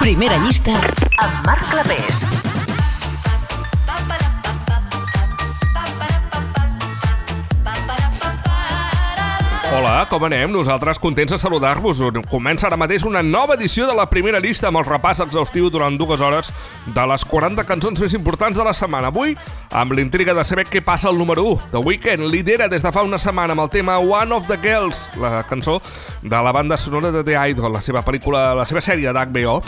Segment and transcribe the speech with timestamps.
[0.00, 0.72] Primera llista
[1.20, 2.49] amb Marc Clapés.
[9.70, 10.50] Hola, com anem?
[10.50, 12.00] Nosaltres contents de saludar-vos.
[12.26, 15.94] Comença ara mateix una nova edició de la primera llista amb el repàs exhaustiu durant
[15.94, 16.50] dues hores
[16.90, 19.12] de les 40 cançons més importants de la setmana.
[19.14, 19.36] Avui,
[19.70, 21.70] amb l'intriga de saber què passa al número 1.
[21.70, 25.12] The Weeknd lidera des de fa una setmana amb el tema One of the Girls,
[25.22, 25.78] la cançó
[26.20, 29.60] de la banda sonora de The Idol, la seva pel·lícula, la seva sèrie d'HBO.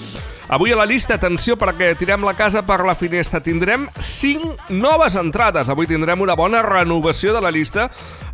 [0.52, 3.40] Avui a la llista, atenció perquè tirem la casa per la finestra.
[3.40, 5.70] Tindrem 5 noves entrades.
[5.72, 7.86] Avui tindrem una bona renovació de la llista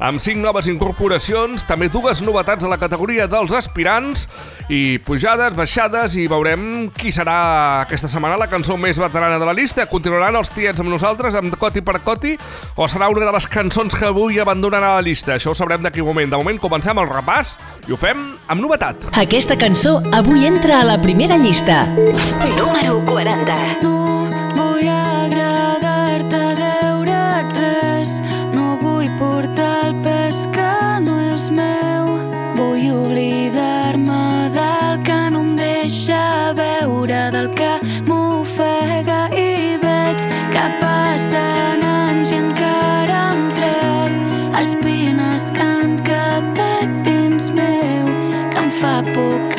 [0.03, 4.27] amb 5 noves incorporacions, també dues novetats a la categoria dels aspirants
[4.69, 7.39] i pujades, baixades i veurem qui serà
[7.83, 9.87] aquesta setmana la cançó més veterana de la llista.
[9.89, 12.37] Continuaran els tiets amb nosaltres, amb coti per coti,
[12.77, 15.34] o serà una de les cançons que avui abandonarà la llista?
[15.39, 16.31] Això ho sabrem d'aquí un moment.
[16.31, 17.57] De moment comencem el repàs
[17.89, 19.09] i ho fem amb novetat.
[19.19, 21.87] Aquesta cançó avui entra a la primera llista.
[22.56, 23.59] Número 40.
[23.83, 23.97] No
[24.56, 27.98] vull agradar-te, deure't res.
[49.05, 49.58] Que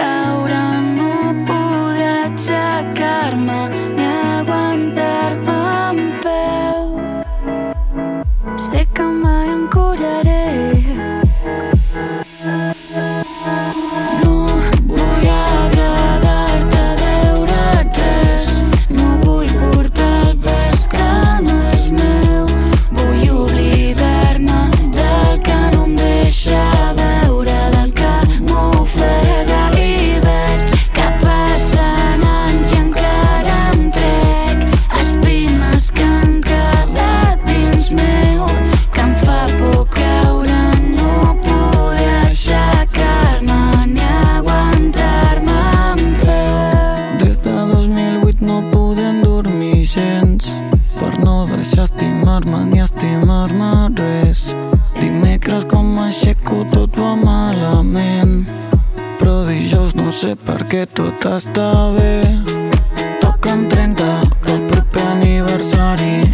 [55.39, 58.41] Dimecres com m'aixeco tot va malament
[59.19, 62.09] però dijous no sé per què tot està bé.
[63.23, 64.09] Toquen 30
[64.43, 66.27] pel proper aniversari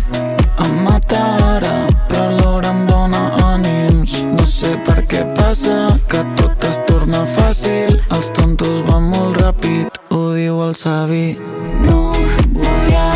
[0.66, 1.22] em mata
[1.52, 1.76] ara
[2.10, 3.22] però alhora em dóna
[3.52, 4.18] ànims.
[4.34, 10.02] No sé per què passa que tot es torna fàcil els tontos van molt ràpid
[10.10, 11.28] ho diu el savi.
[11.86, 12.10] No
[12.58, 13.15] vull agradar-te,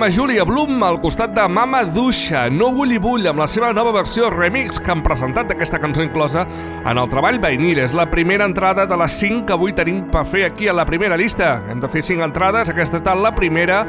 [0.00, 3.44] Teníem a Júlia Blum al costat de Mama Dusha, No Vull i Vull, amb la
[3.44, 6.46] seva nova versió remix que han presentat d'aquesta cançó inclosa
[6.88, 7.74] en el treball Vainir.
[7.84, 10.86] És la primera entrada de les 5 que avui tenim per fer aquí a la
[10.88, 11.50] primera llista.
[11.68, 13.82] Hem de fer 5 entrades, aquesta ha estat la primera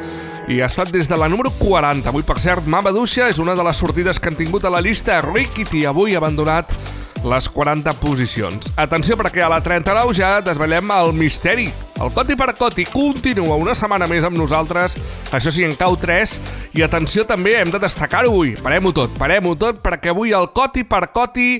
[0.51, 2.11] i ha estat des de la número 40.
[2.11, 4.81] Avui, per cert, Mama Dusha és una de les sortides que han tingut a la
[4.83, 5.21] llista.
[5.23, 6.75] Rikiti, avui abandonat
[7.23, 8.73] les 40 posicions.
[8.75, 11.69] Atenció perquè a la 39 ja desvelem el misteri.
[12.01, 14.95] El Coti per Coti continua una setmana més amb nosaltres,
[15.29, 16.33] això sí, en cau 3,
[16.79, 18.55] i atenció també, hem de destacar-ho avui.
[18.57, 21.59] Parem-ho tot, parem-ho tot, perquè avui el Coti per Coti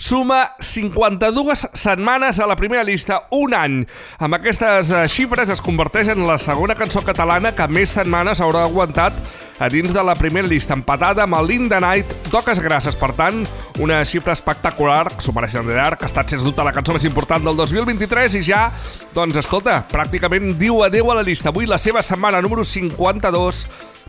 [0.00, 3.82] suma 52 setmanes a la primera llista, un any.
[4.18, 8.64] Amb aquestes eh, xifres es converteix en la segona cançó catalana que més setmanes haurà
[8.64, 9.12] aguantat
[9.60, 12.96] a dins de la primera llista, empatada amb el In the Night, Toques Grasses.
[12.96, 13.42] Per tant,
[13.84, 16.96] una xifra espectacular, que s'ho mereixen de llarg, que ha estat, sens dubte, la cançó
[16.96, 18.70] més important del 2023 i ja,
[19.12, 21.52] doncs, escolta, pràcticament diu adeu a la llista.
[21.52, 23.66] Avui la seva setmana número 52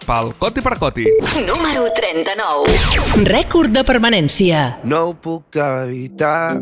[0.07, 1.05] pel Coti per Coti.
[1.47, 3.25] Número 39.
[3.29, 4.65] Rècord de permanència.
[4.83, 6.61] No ho puc evitar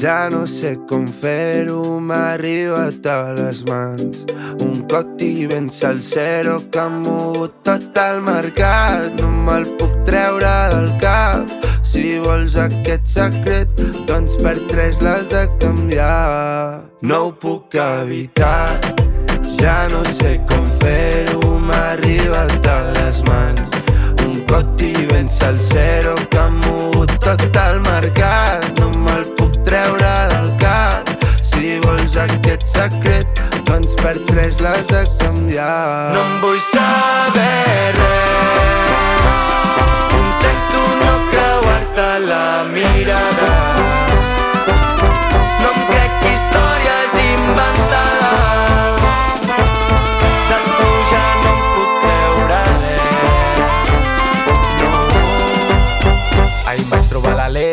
[0.00, 4.24] ja no sé com fer-ho, m'ha arribat a les mans.
[4.64, 9.20] Un coti ben salsero que ha mogut tot el mercat.
[9.20, 11.52] No me'l puc treure del cap.
[11.84, 16.80] Si vols aquest secret, doncs per tres l'has de canviar.
[17.02, 18.80] no ho puc evitar.
[19.60, 21.49] Ja no sé com fer-ho,
[21.80, 23.70] m'ha arribat a les mans.
[24.26, 28.66] Un coti ben salsero que ha mogut tot el mercat.
[28.80, 31.08] No me'l puc treure del cap.
[31.50, 36.12] Si vols aquest secret, doncs per tres l'has de canviar.
[36.16, 38.98] No em vull saber res.
[40.20, 43.39] Intento no creuar-te la mirada.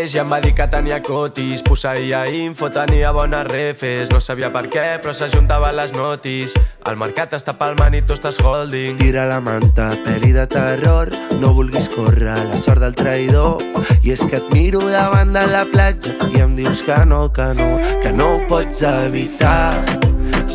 [0.07, 1.61] l'Aleix i em va dir que tenia cotis.
[1.63, 4.09] Posseïa info, tenia bones refes.
[4.09, 6.53] No sabia per què, però s'ajuntaven les notis.
[6.87, 8.95] El mercat està palmant i tu estàs holding.
[9.01, 11.11] Tira la manta, pel·li de terror.
[11.41, 13.59] No vulguis córrer la sort del traïdor.
[14.03, 17.49] I és que et miro davant de la platja I em dius que no, que
[17.57, 17.67] no
[18.01, 19.75] Que no ho pots evitar.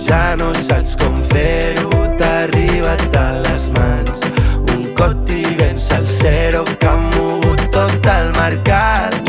[0.07, 1.91] Ja no saps com fer-ho.
[2.17, 4.25] T'ha arribat a les mans
[4.73, 9.22] Un coti ben salsero Que ha mogut tot el mercat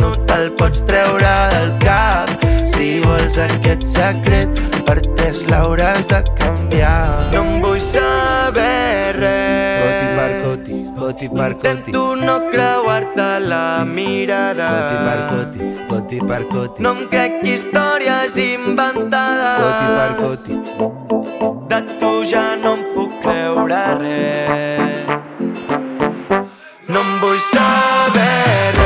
[0.44, 2.28] te'l pots treure del cap.
[2.74, 7.31] Si vols aquest secret Per tres l'hauràs de canviar.
[7.31, 9.84] No em vull saber res.
[9.84, 14.69] Coti per coti, coti per coti Intento no creuar-te la mirada.
[14.75, 19.60] Coti per coti, coti per coti No em crec històries inventades.
[19.63, 20.54] Coti per coti
[21.72, 25.04] De tu ja no em puc creure res.
[26.92, 28.82] No em vull saber res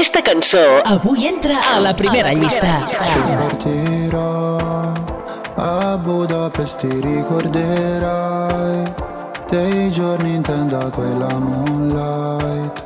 [0.00, 0.80] Aquesta cançó.
[0.86, 2.86] Avui entra a la primera llista.
[5.56, 8.94] A Budapest ti ricorderai.
[9.50, 12.82] Dei giorni in tenda quella moonlight.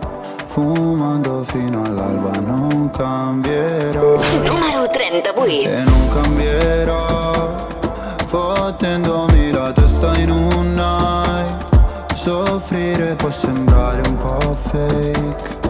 [0.47, 5.45] Fumando fino all'alba non cambierò Número 38.
[5.47, 7.55] e non cambierò
[8.27, 12.17] fottendomi la testa in un night.
[12.17, 15.63] Soffrire può sembrare un po' fake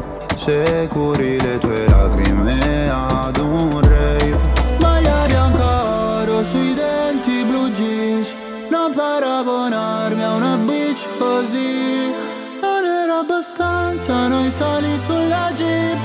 [0.45, 4.37] se curi le tue lacrime ad un rave.
[4.79, 8.35] Maglia bianca oro sui denti blu jeans.
[8.69, 12.13] Non paragonarmi a una bitch così.
[12.61, 15.99] Non era abbastanza noi sali sulla jeep.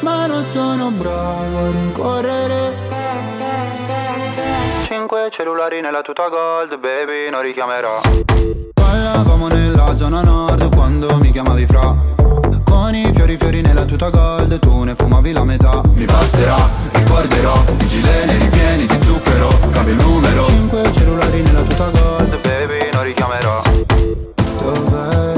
[0.00, 2.72] Ma non sono bravo a rincorrere.
[4.84, 8.00] Cinque cellulari nella tuta gold, baby, non richiamerò.
[8.72, 12.11] Ballavamo nella zona nord quando mi chiamavi fra
[13.32, 15.80] i fiori nella tuta gold, tu ne fumavi la metà.
[15.94, 20.44] Mi passerà, ricorderò, i gileni ripieni di zucchero, cambio il numero.
[20.44, 23.62] Cinque cellulari nella tuta gold, baby, non richiamerò.
[24.62, 25.31] Dov'è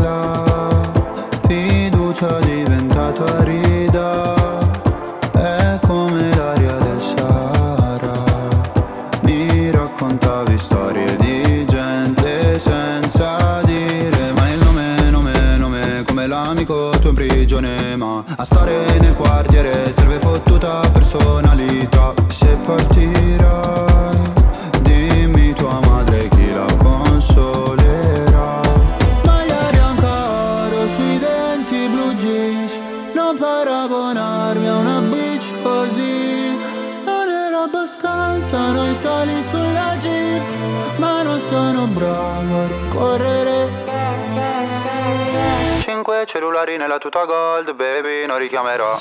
[46.94, 48.96] nella tuta gold, baby, non richiamerò.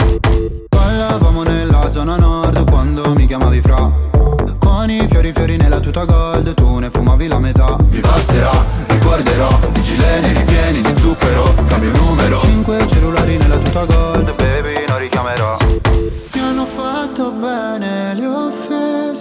[0.69, 3.91] Ballavamo nella zona nord quando mi chiamavi fra.
[4.57, 7.75] Con i fiori fiori nella tuta gold, tu ne fumavi la metà.
[7.89, 8.51] Mi passerà,
[8.87, 12.39] ricorderò, i gileni ripieni di zucchero, cambio il numero.
[12.39, 15.57] Cinque cellulari nella tuta gold, baby, non richiamerò.
[16.33, 19.12] Mi hanno fatto bene le offese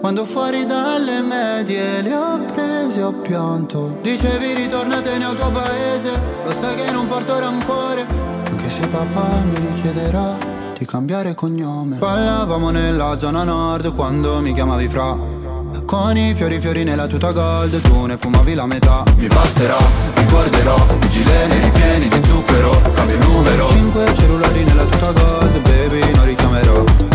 [0.00, 3.98] quando fuori dalle medie le ho prese ho pianto.
[4.00, 6.20] Dicevi ritornatene al tuo paese.
[6.44, 8.06] Lo sai che non porto rancore.
[8.48, 10.38] Anche se papà mi richiederà
[10.76, 11.96] di cambiare cognome.
[11.96, 15.36] Ballavamo nella zona nord quando mi chiamavi fra.
[15.84, 19.02] Con i fiori fiori nella tuta gold Tu ne fumavi la metà.
[19.16, 19.76] Mi passerà,
[20.14, 22.80] ricorderò I gileni ripieni di zucchero.
[22.94, 23.68] Cambio il numero.
[23.68, 27.07] Cinque cellulari nella tuta gold Baby non richiamerò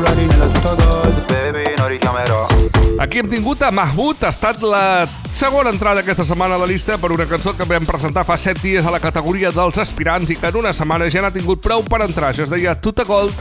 [0.00, 2.46] cellulari nella tuta gold Baby non richiamerò
[2.98, 6.96] Aquí hem tingut Sulta Mahmoud ha estat la segona entrada aquesta setmana a la llista
[6.96, 10.36] per una cançó que vam presentar fa 7 dies a la categoria dels aspirants i
[10.40, 12.32] que en una setmana ja n'ha tingut prou per entrar.
[12.32, 13.36] Ja es deia Tuta Gold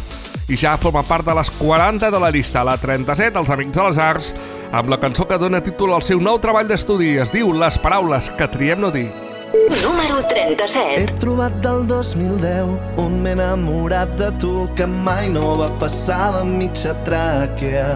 [0.52, 2.66] i ja forma part de les 40 de la llista.
[2.68, 4.36] La 37, Els Amics de les Arts,
[4.76, 7.16] amb la cançó que dona títol al seu nou treball d'estudi.
[7.16, 9.08] Es diu Les paraules que triem no dir.
[9.54, 11.16] Número He 37.
[11.20, 16.94] trobat del 2010 un m'he enamorat de tu que mai no va passar de mitja
[17.08, 17.88] tràquea.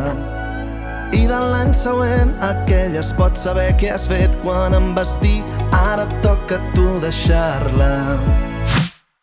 [1.14, 5.44] I de l'any següent aquell es pot saber què has fet quan em vas dir
[5.70, 7.94] ara toca tu deixar-la.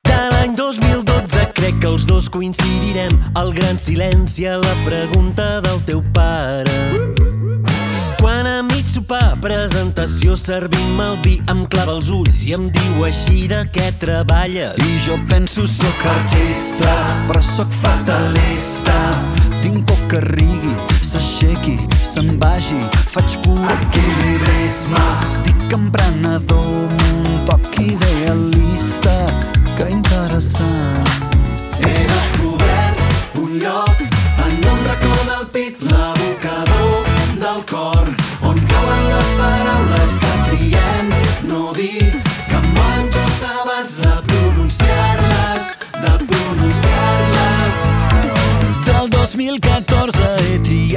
[0.07, 5.83] De l'any 2012 crec que els dos coincidirem El gran silenci a la pregunta del
[5.89, 6.79] teu pare
[8.21, 13.05] quan a mig sopar, presentació, servim el vi, em clava els ulls i em diu
[13.07, 14.77] així de què treballes.
[14.77, 16.93] I jo penso sóc artista,
[17.29, 18.99] però sóc fatalista.
[19.63, 22.83] Tinc por que rigui, s'aixequi, se'n vagi.
[23.15, 25.05] Faig pur equilibrisme.
[25.49, 29.17] Dic emprenedor, un toc idealista.
[29.77, 31.13] Que interessant.
[31.81, 36.20] He descobert un lloc en un racó del pit, l'abocador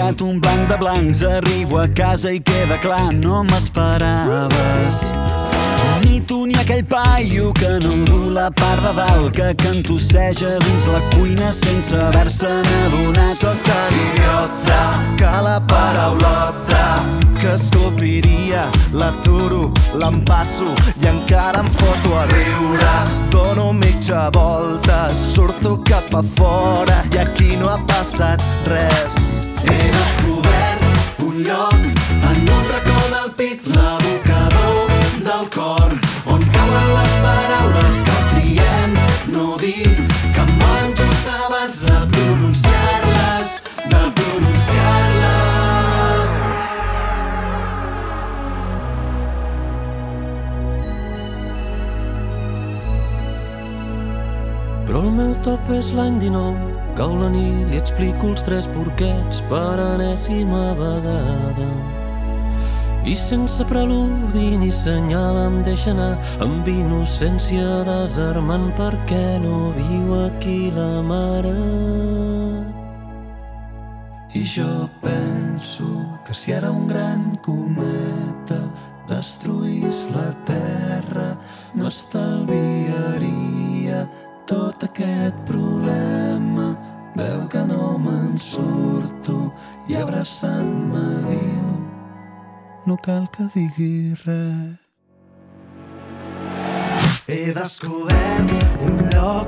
[0.03, 5.13] triat un blanc de blancs Arribo a casa i queda clar, no m'esperaves
[6.03, 10.87] Ni tu ni aquell paio que no du la part de dalt Que cantosseja dins
[10.87, 14.81] la cuina sense haver-se'n adonat Sóc tan idiota
[15.17, 16.83] que la paraulota
[17.43, 20.69] que escopiria l'aturo, l'empasso
[21.01, 22.93] i encara em foto a riure.
[23.35, 28.39] Dono mitja volta, surto cap a fora i aquí no ha passat
[28.71, 29.32] res.
[29.63, 31.79] He descobert un lloc
[32.31, 33.31] en un racó del
[35.23, 35.89] del cor,
[36.25, 38.03] on cauen les paraules
[39.33, 39.89] no dir,
[40.33, 40.51] que em
[40.99, 43.49] just abans de pronunciar-les,
[43.93, 46.35] de pronunciar-les.
[54.85, 59.41] Però el meu top és l'any 19, cau la nit i explico els tres porquets
[59.49, 61.69] per enèsima vegada.
[63.03, 70.71] I sense preludi ni senyal em deixa anar amb innocència desarmant perquè no viu aquí
[70.71, 71.57] la mare.
[74.33, 75.85] I jo penso
[76.25, 78.61] que si ara un gran cometa
[79.09, 81.35] destruís la Terra
[81.75, 84.07] m'estalviaria
[84.47, 86.73] tot aquest problema.
[87.15, 89.51] Veu que no me'n surto
[89.87, 91.73] i abraçant-me diu
[92.85, 94.79] no cal que digui res.
[97.27, 98.51] He descobert
[98.83, 99.47] un lloc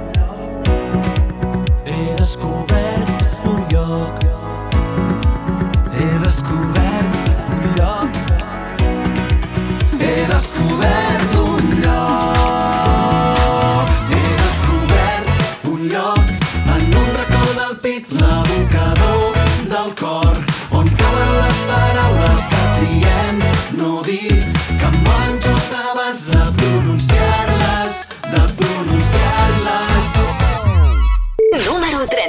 [1.85, 3.09] He descobert
[3.43, 4.44] un lloc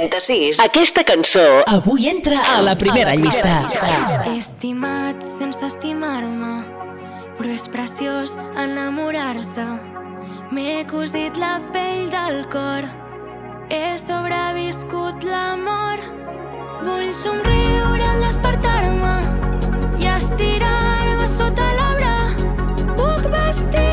[0.09, 0.59] 36.
[0.63, 3.67] Aquesta cançó Avui entra a la primera llista.
[4.25, 6.63] He estimat sense estimar-me,
[7.37, 9.65] però és preciós enamorar-se.
[10.51, 12.87] M'he cosit la pell del cor,
[13.69, 15.99] he sobreviscut l'amor.
[16.85, 19.17] Vull somriure al despertar-me
[19.99, 22.15] i estirar-me sota l'arbre.
[22.95, 23.86] Puc vestir-la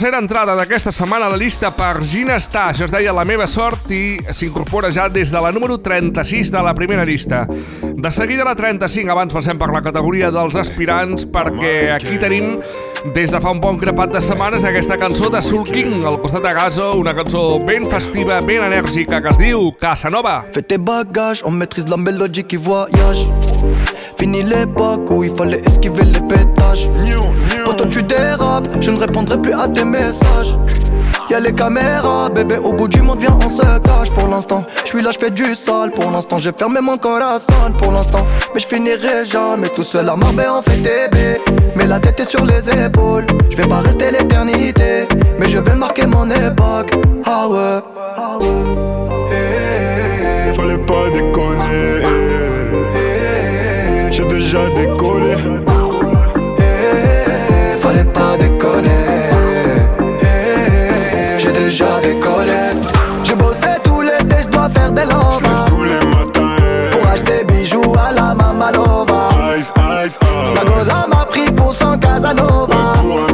[0.00, 2.38] Tercera entrada d'aquesta setmana a la llista per Gina.
[2.40, 6.62] Això es deia La meva sort i s'incorpora ja des de la número 36 de
[6.64, 7.42] la primera llista.
[7.84, 12.56] De seguida la 35, abans passem per la categoria dels aspirants perquè aquí tenim
[13.12, 16.48] des de fa un bon grapat de setmanes aquesta cançó de Soul King al costat
[16.48, 20.46] de Gazo, una cançó ben festiva, ben enèrgica que es diu Casanova.
[20.56, 23.28] Fais tes bagages, on maîtrise la mélodie qui voyage.
[24.30, 26.88] Fini l'époque où il fallait esquiver les pétages.
[27.64, 30.56] Quand tu dérapes, je ne répondrai plus à tes messages.
[31.28, 34.64] Y'a les caméras, bébé, au bout du monde, viens, on se cache pour l'instant.
[34.84, 36.36] Je suis là, je fais du sale pour l'instant.
[36.36, 38.24] J'ai fermé mon corazon pour l'instant.
[38.54, 41.16] Mais je finirai jamais tout seul à Marbella, on fait TB.
[41.74, 43.26] Mais la tête est sur les épaules.
[43.50, 45.08] Je vais pas rester l'éternité,
[45.40, 46.92] mais je vais marquer mon époque.
[47.26, 47.80] Ah ouais.
[50.54, 52.29] Fallait pas déconner.
[54.20, 55.34] J'ai déjà décollé.
[57.78, 58.90] Fallait pas déconner.
[60.20, 62.52] Eh, J'ai déjà décollé.
[63.24, 65.64] J'ai bossé tout l'été, je dois faire des lovas.
[65.68, 66.54] Tous les matins.
[66.58, 66.90] eh.
[66.98, 69.30] Pour acheter bijoux à la Mamalova.
[69.56, 69.72] Ice,
[70.04, 70.64] ice, La ah.
[70.66, 72.92] goza m'a pris pour son Casanova.
[73.00, 73.29] Pour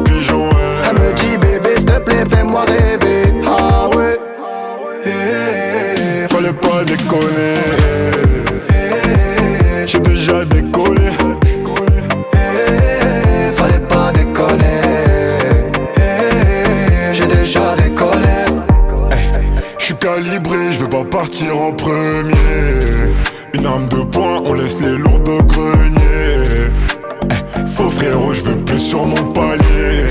[21.26, 22.34] partir en premier.
[23.54, 26.70] Une arme de poing, on laisse les lourds de grenier.
[27.24, 30.05] Eh, Faux frérot, je veux plus sur mon palier.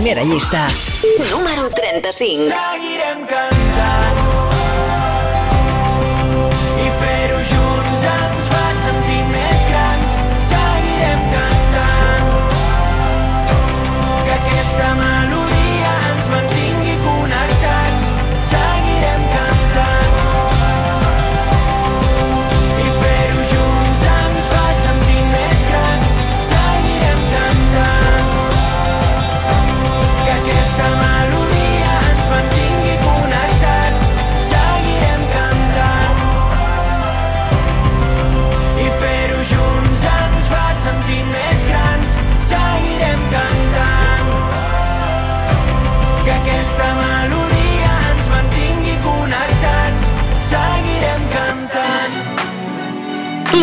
[0.00, 0.66] Primera llista.
[1.30, 2.44] Número 35.
[2.48, 3.49] Seguirem cantant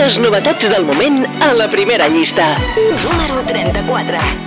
[0.08, 2.48] Les novetats del moment a la primera llista.
[3.04, 4.47] Número 34.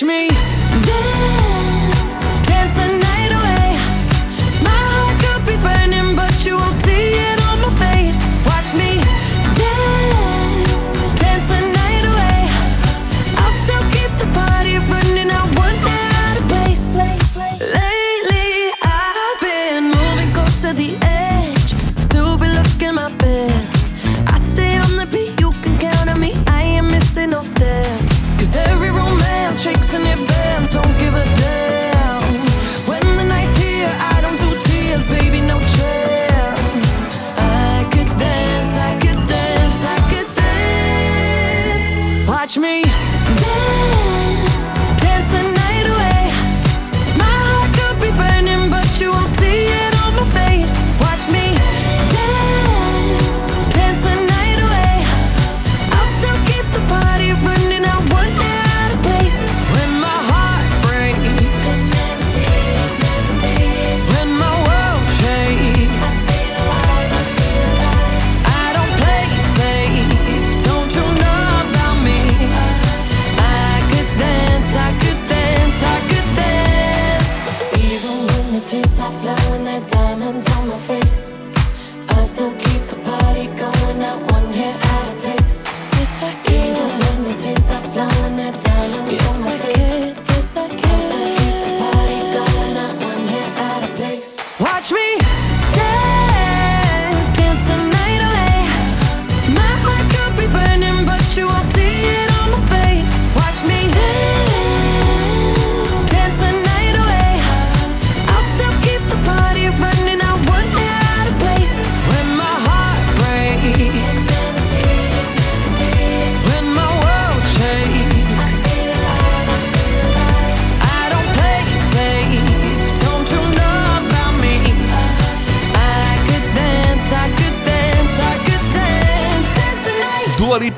[0.00, 0.02] Dance.
[0.02, 0.29] Watch me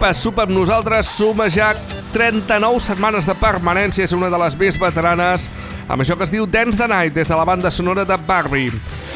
[0.05, 1.73] a Sup amb nosaltres suma ja
[2.13, 5.49] 39 setmanes de permanència, és una de les més veteranes,
[5.87, 8.73] amb això que es diu Dance the Night, des de la banda sonora de Barbie.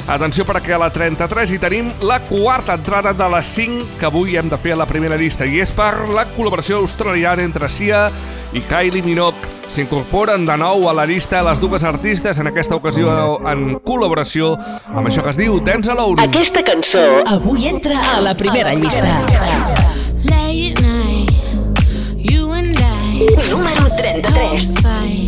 [0.07, 4.37] Atenció perquè a la 33 hi tenim la quarta entrada de les 5 que avui
[4.39, 8.07] hem de fer a la primera llista i és per la col·laboració australiana entre Sia
[8.55, 9.55] i Kylie Minogue.
[9.67, 14.55] S'incorporen de nou a la llista les dues artistes, en aquesta ocasió en col·laboració
[14.95, 16.23] amb això que es diu Dance Alone.
[16.23, 19.03] Aquesta cançó avui entra a la primera llista.
[19.03, 20.06] A la primera llista.
[20.31, 21.31] Late night,
[22.17, 23.27] you and I.
[23.51, 25.27] Número 33.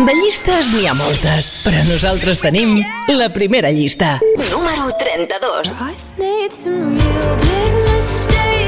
[0.00, 2.78] De llistes n'hi ha moltes, però nosaltres tenim
[3.12, 4.14] la primera llista.
[4.48, 5.74] Número 32.
[5.76, 8.59] I've made some real big mistakes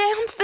[0.00, 0.39] damn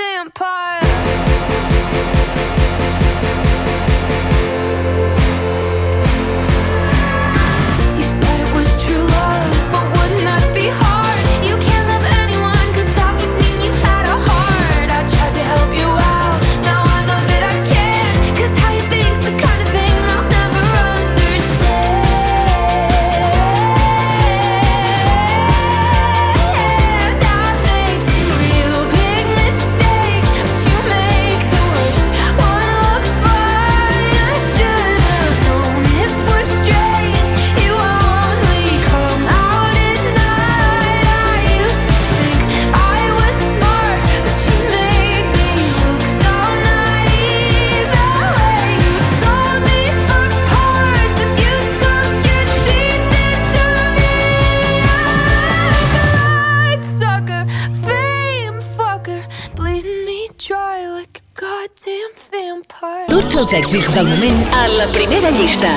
[63.36, 65.68] Tots els èxits del moment a la primera llista.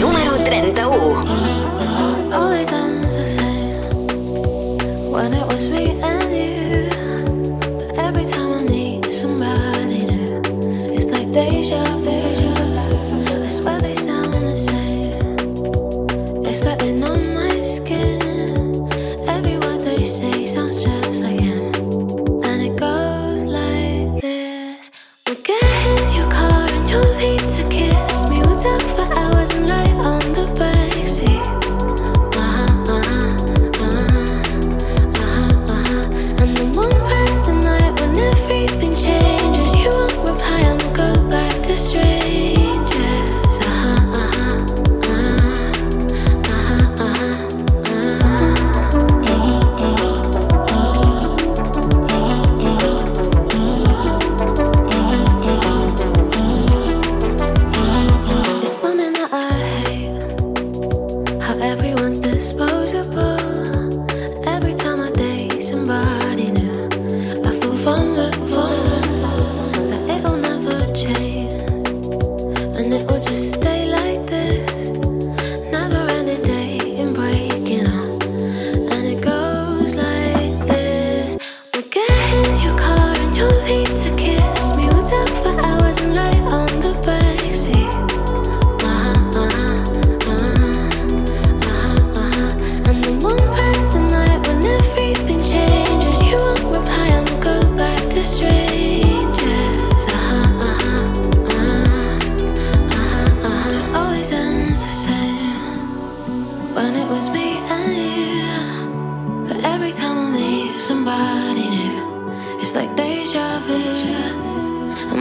[0.00, 2.32] Número 31.
[2.32, 6.88] Always ends the same When it was me and you
[8.00, 10.40] Every time I need somebody new
[10.96, 11.97] It's like deja vu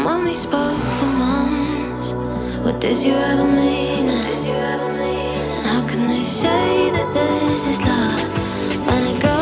[0.03, 2.13] Mommy spoke for months.
[2.63, 4.07] What did you ever mean?
[4.07, 5.63] Did you ever mean?
[5.63, 9.36] How can they say that this is love when it goes?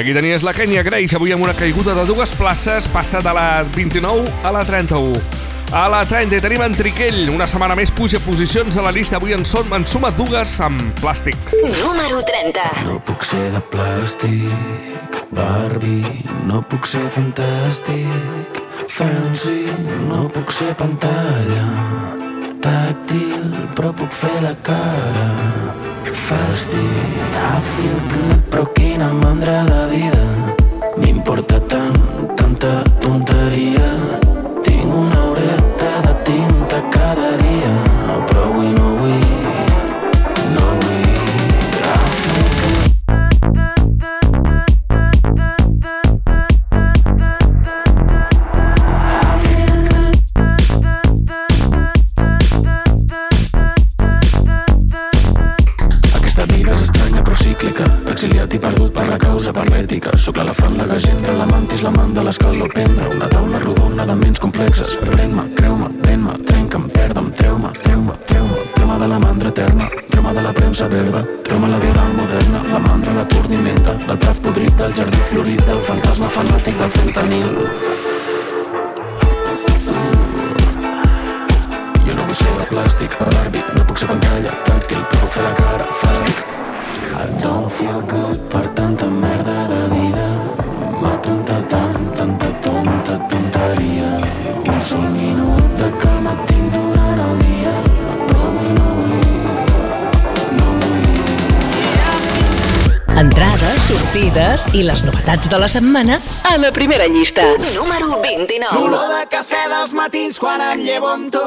[0.00, 3.66] Aquí tenies la Kenya Grace, avui amb una caiguda de dues places, passa de la
[3.74, 5.20] 29 a la 31.
[5.76, 9.36] A la 30 tenim en Triquell, una setmana més puja posicions a la llista, avui
[9.36, 11.36] en, som, en suma dues amb plàstic.
[11.82, 12.64] Número 30.
[12.88, 19.66] No puc ser de plàstic, Barbie, no puc ser fantàstic, fancy,
[20.08, 21.68] no puc ser pantalla,
[22.64, 26.80] tàctil, però puc fer la cara Fàstic,
[27.36, 30.24] I feel good, però quina mandra de vida.
[30.96, 32.00] M'importa tant,
[32.36, 32.72] tanta
[33.04, 33.92] tonteria.
[34.64, 37.49] Tinc una horeta de tinta cada dia.
[104.60, 107.42] Sortides i les novetats de la setmana a la primera llista.
[107.74, 108.78] Número 29.
[108.78, 111.40] L'olor de cafè dels matins quan em llevo amb tu.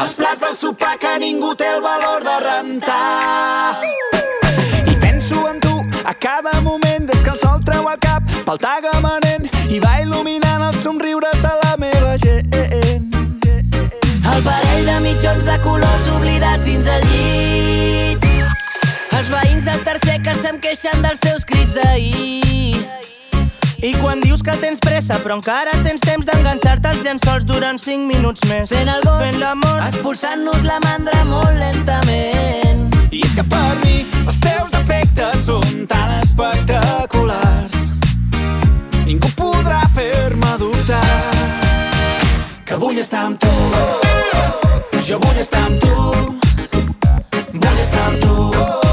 [0.00, 3.76] Els plats del sopar que ningú té el valor de rentar.
[4.86, 8.58] I penso en tu a cada moment des que el sol treu el cap pel
[8.58, 12.50] tagamanent i va il·luminant els somriures de la meva gent.
[14.30, 17.99] El parell de mitjons de colors oblidats dins el llit.
[20.40, 22.86] Se'm queixen dels seus crits d'ahir.
[23.80, 28.06] I quan dius que tens pressa però encara tens temps d'enganxar-te als llençols durant 5
[28.08, 28.68] minuts més.
[28.72, 29.80] Fent el gos, Fent l'amor.
[29.86, 32.88] expulsant-nos la mandra molt lentament.
[33.10, 37.90] I és que per mi els teus defectes són tan espectaculars
[39.06, 41.00] Ningú podrà fer-me dubtar
[42.64, 43.50] Que vull estar amb tu
[45.08, 45.96] Jo vull estar amb tu
[47.58, 48.89] Vull estar amb tu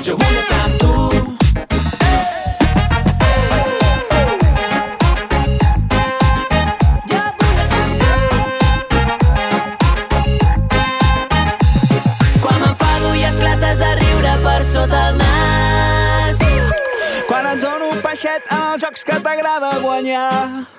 [0.00, 0.88] Jo vull estar tu
[14.68, 16.40] sota el nas.
[17.28, 20.77] Quan et dono un peixet els jocs que t'agrada guanyar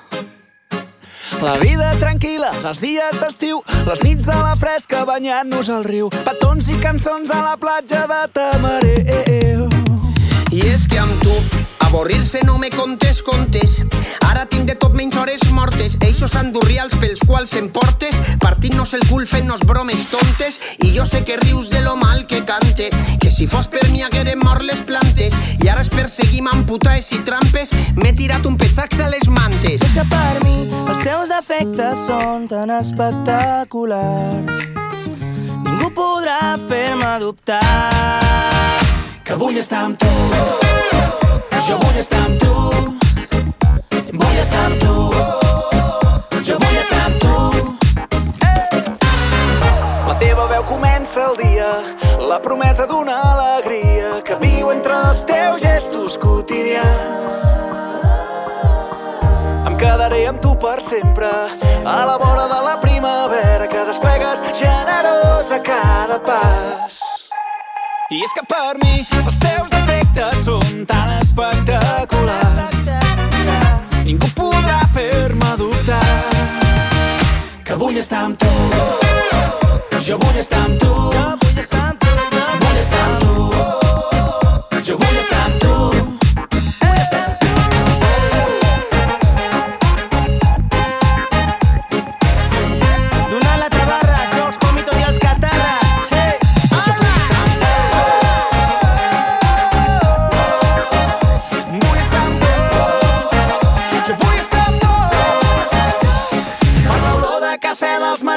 [1.41, 6.67] la vida tranquil·la, els dies d'estiu, les nits a la fresca banyant-nos al riu, petons
[6.73, 9.67] i cançons a la platja de Tamareu.
[10.51, 11.35] I és que amb tu,
[11.89, 13.81] avorrir-se no me contes contes.
[14.29, 15.97] Ara tinc de tot menys hores mortes.
[16.05, 20.59] Eixos andurrials pels quals em portes, partint-nos el cul fent-nos bromes tontes.
[20.85, 24.03] I jo sé que rius de lo mal que cante, que si fos per mi
[24.03, 25.33] haguérem mort les plantes.
[25.63, 29.81] I ara es perseguim amb putaes i trampes, m'he tirat un petxax a les mantes.
[29.81, 34.65] És que per mi els teus defectes són tan espectaculars
[35.65, 37.61] Ningú podrà fer-me dubtar
[39.23, 40.68] Que vull estar amb tu
[41.69, 42.53] Jo vull estar amb tu.
[44.09, 44.93] Vull estar amb tu.
[46.47, 47.35] Jo vull estar amb tu.
[50.07, 51.67] La teva veu comença el dia
[52.31, 57.45] La promesa d'una alegria Que viu entre els teus gestos quotidians.
[59.69, 65.53] Em quedaré amb tu per sempre a la vora de la primavera que desplegues generós
[65.53, 67.08] a cada pas.
[68.11, 72.87] I és que per mi els teus defectes són tan espectaculars.
[74.01, 75.99] Ningú podrà fer-me dubtar
[77.69, 78.49] Que vull estar amb tu.
[80.07, 80.89] Jo vull estar amb tu.
[81.45, 82.01] Vull estar amb
[83.21, 83.33] tu.
[84.81, 85.58] Jo vull estar amb tu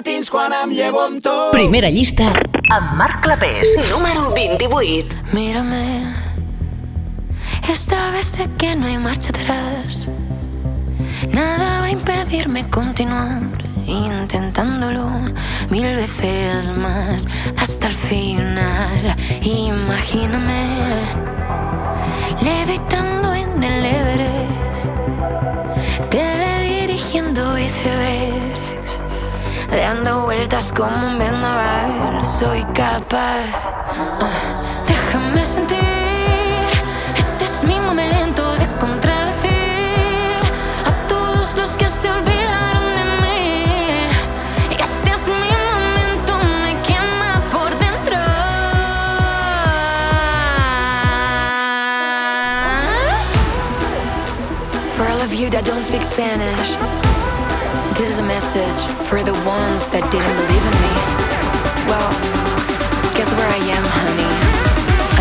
[0.03, 1.30] matins quan em llevo amb tu.
[1.55, 2.24] Primera llista
[2.74, 3.70] amb Marc Clapés.
[3.90, 5.14] Número 28.
[5.30, 6.12] Mírame,
[7.70, 10.09] esta vez sé que no hay marcha atrás.
[11.30, 13.42] Nada va a impedirme continuar
[13.86, 15.07] intentándolo
[15.70, 19.14] mil veces más hasta el final.
[19.40, 20.64] Imagíname
[22.42, 24.90] levitando en el Everest,
[26.11, 28.81] teledirigiendo icebergs,
[29.76, 32.24] dando vueltas como un vendaval.
[32.24, 33.46] Soy capaz,
[34.20, 35.78] uh, déjame sentir.
[37.16, 40.42] Este es mi momento de contradecir
[40.84, 44.06] a todos los que se olvidaron de mí.
[44.78, 48.18] Este es mi momento, me quema por dentro.
[54.96, 56.76] For all of you that don't speak Spanish
[58.03, 60.94] this is a message for the ones that didn't believe in me.
[61.86, 62.11] Well,
[63.14, 64.26] guess where I am, honey?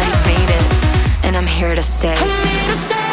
[0.02, 3.11] I made it, and I'm here to stay.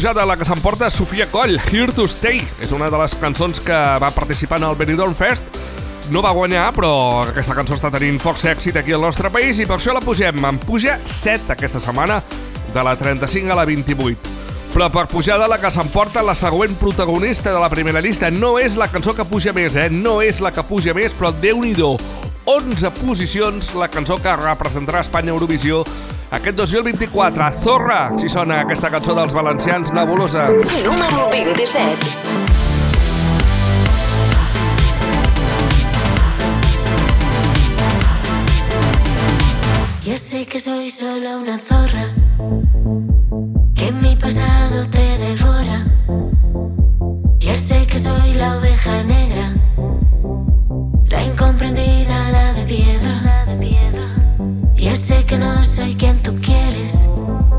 [0.00, 2.40] Pujada la que s'emporta Sofia Coll, Here to Stay.
[2.64, 5.44] És una de les cançons que va participar en el Benidorm Fest.
[6.08, 6.92] No va guanyar, però
[7.26, 10.40] aquesta cançó està tenint foc èxit aquí al nostre país i per això la pugem.
[10.40, 12.22] En puja 7 aquesta setmana,
[12.72, 14.32] de la 35 a la 28.
[14.72, 18.76] Però per de la que s'emporta la següent protagonista de la primera llista no és
[18.76, 19.90] la cançó que puja més, eh?
[19.90, 21.74] No és la que puja més, però déu nhi
[22.46, 25.84] 11 posicions la cançó que representarà Espanya Eurovisió
[26.30, 27.50] aquest 2024.
[27.62, 30.48] Zorra, si sona aquesta cançó dels valencians, nebulosa.
[30.84, 32.30] Número 27.
[40.04, 42.06] Ya sé que soy solo una zorra,
[43.76, 45.84] que mi pasado te devora.
[47.38, 49.46] Ya sé que soy la oveja negra,
[51.10, 52.09] la incomprendida,
[55.10, 57.08] sé que no soy quien tú quieres,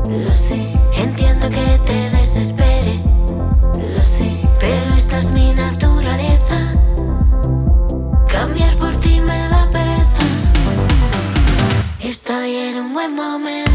[0.08, 0.58] lo sé.
[0.96, 2.94] Entiendo que te desespere,
[3.94, 4.30] lo sé.
[4.58, 6.58] Pero esta es mi naturaleza.
[8.26, 10.24] Cambiar por ti me da pereza.
[12.00, 13.71] Estoy en un buen momento.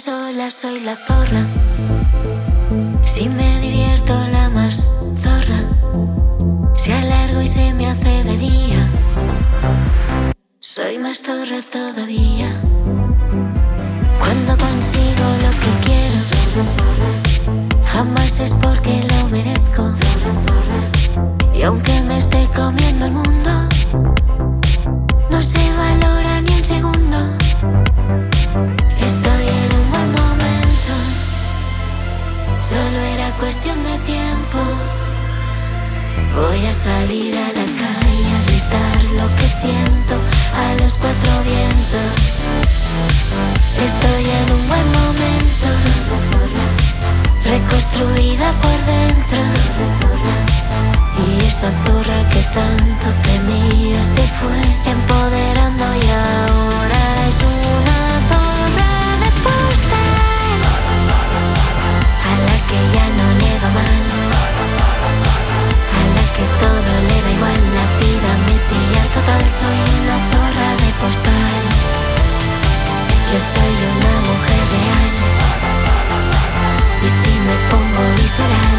[0.00, 1.46] Salgo sola soy la zorra.
[3.02, 5.60] Si me divierto la más zorra.
[6.74, 8.88] Si alargo y se me hace de día.
[10.58, 12.48] Soy más zorra todavía.
[14.18, 16.20] Cuando consigo lo que quiero,
[17.86, 19.92] jamás es porque lo merezco.
[21.54, 23.67] Y aunque me esté comiendo el mundo,
[33.38, 34.58] cuestión de tiempo.
[36.34, 40.14] Voy a salir a la calle a gritar lo que siento
[40.54, 42.10] a los cuatro vientos.
[43.88, 45.68] Estoy en un buen momento,
[47.44, 49.38] reconstruida por dentro.
[51.26, 54.60] Y esa zorra que tanto temía se fue
[54.90, 56.57] empoderando y
[74.72, 75.10] real.
[77.02, 78.78] Y si me pongo visceral,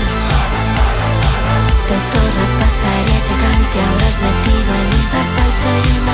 [1.90, 3.78] de zorro pasaría chocante.
[3.88, 6.09] Habrás metido en un zarzal, soy una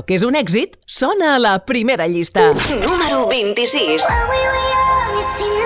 [0.00, 2.52] allò que és un èxit sona a la primera llista.
[2.52, 4.06] Número 26.
[4.08, 5.59] Remember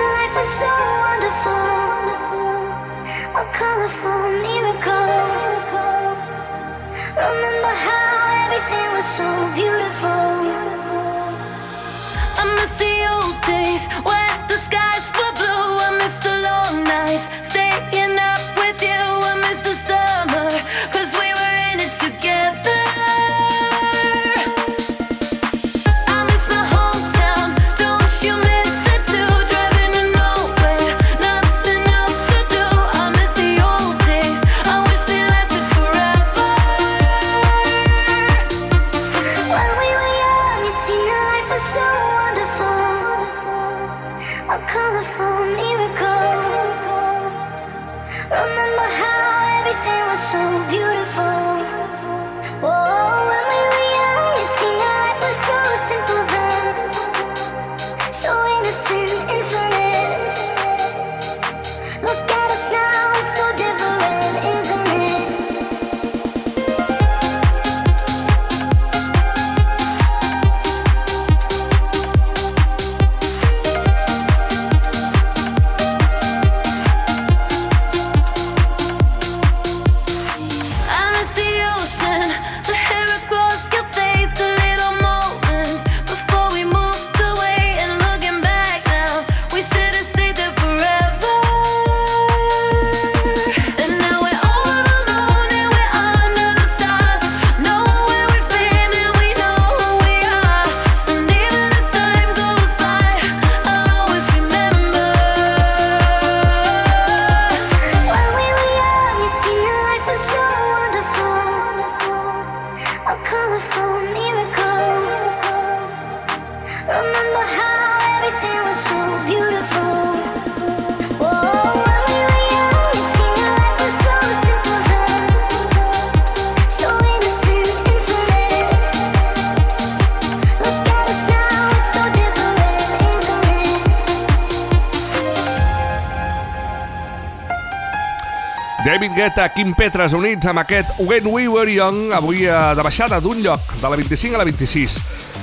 [139.24, 143.38] Guetta, Kim Petras units amb aquest When We Were Young, avui eh, de baixada d'un
[143.40, 144.98] lloc, de la 25 a la 26.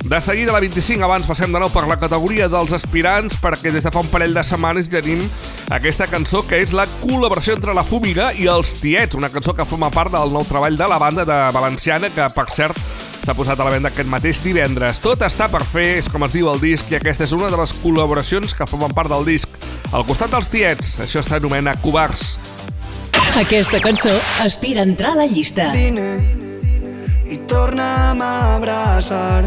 [0.05, 3.71] De seguida a la 25, abans passem de nou per la categoria dels aspirants, perquè
[3.73, 5.23] des de fa un parell de setmanes tenim
[5.73, 9.65] aquesta cançó que és la col·laboració entre la Fúmiga i els Tiets, una cançó que
[9.65, 12.77] forma part del nou treball de la banda de Valenciana, que per cert
[13.25, 15.01] s'ha posat a la venda aquest mateix divendres.
[15.01, 17.57] Tot està per fer, és com es diu el disc, i aquesta és una de
[17.57, 19.49] les col·laboracions que formen part del disc.
[19.89, 22.36] Al costat dels Tiets, això s'anomena Covards.
[23.39, 24.11] Aquesta cançó
[24.43, 25.71] aspira a entrar a la llista.
[25.71, 26.39] Vine
[27.32, 29.45] i torna'm a abraçar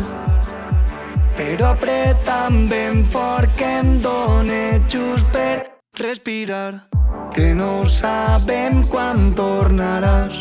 [1.37, 5.67] però apreta'm ben fort que em dóna just per
[6.01, 6.87] respirar
[7.35, 10.41] que no sabem quan tornaràs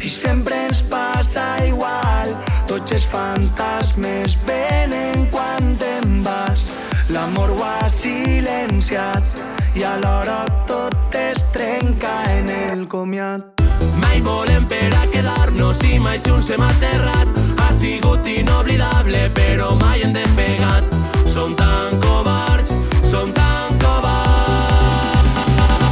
[0.00, 2.32] i sempre ens passa igual
[2.70, 6.70] tots els fantasmes venen quan te'n vas
[7.12, 13.62] l'amor ho ha silenciat i alhora tot es trenca en el comiat
[14.00, 17.28] Mai volem per a quedar-nos i mai junts hem aterrat.
[17.58, 20.84] Ha sigut inoblidable, però mai hem despegat.
[21.26, 25.34] Som tan covards, som tan covards.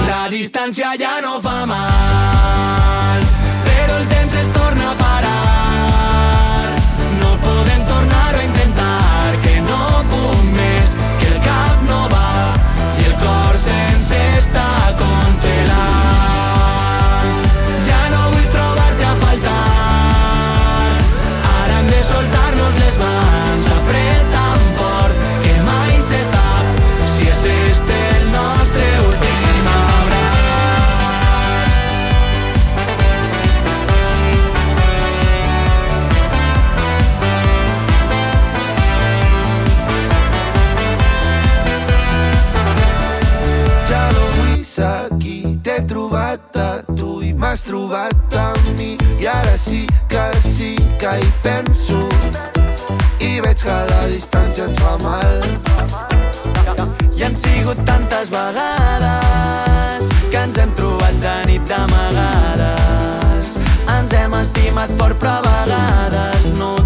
[0.06, 2.09] La distància ja no fa mal,
[47.60, 52.08] m'has trobat a mi i ara sí que sí que hi penso
[53.20, 55.42] i veig que la distància ens fa mal.
[57.16, 63.58] I han sigut tantes vegades que ens hem trobat de nit d'amagades.
[63.98, 66.79] Ens hem estimat fort però a vegades no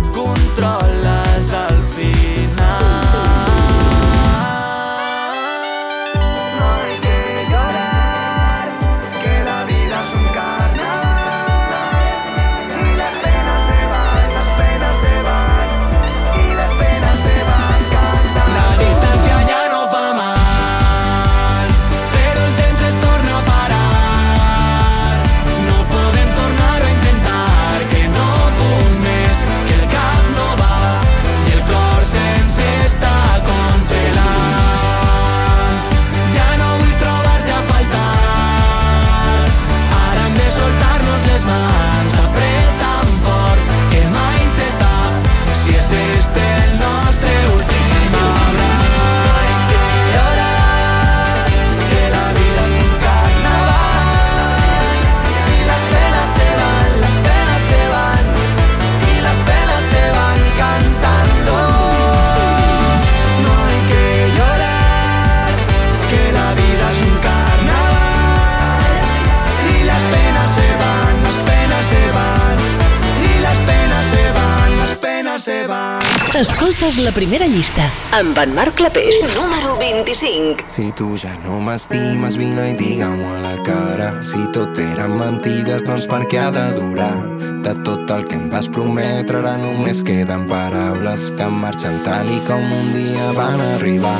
[76.44, 79.22] Escoltes la primera llista amb en Marc Clapés.
[79.32, 80.66] Número 25.
[80.68, 84.10] Si tu ja no m'estimes, vine i digue-m'ho a la cara.
[84.20, 87.16] Si tot eren mentides, doncs per què ha de durar?
[87.64, 92.36] De tot el que em vas prometre, ara només queden paraules que marxen tal i
[92.44, 94.18] com un dia van arribar.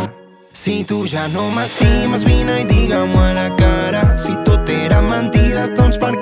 [0.55, 4.15] Si tu ja no m'estimes, vine i digue-m'ho a la cara.
[4.17, 6.15] Si tot era mentida, doncs per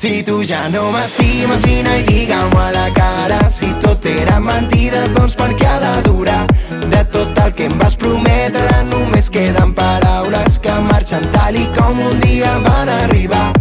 [0.00, 3.50] Si tu ja no m'estimes, vine i digue-m'ho a la cara.
[3.50, 6.46] Si tot era mentida, doncs per què ha de durar?
[6.88, 12.00] De tot el que em vas prometre, només queden paraules que marxen tal i com
[12.00, 13.52] un dia van arribar.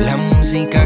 [0.00, 0.85] La música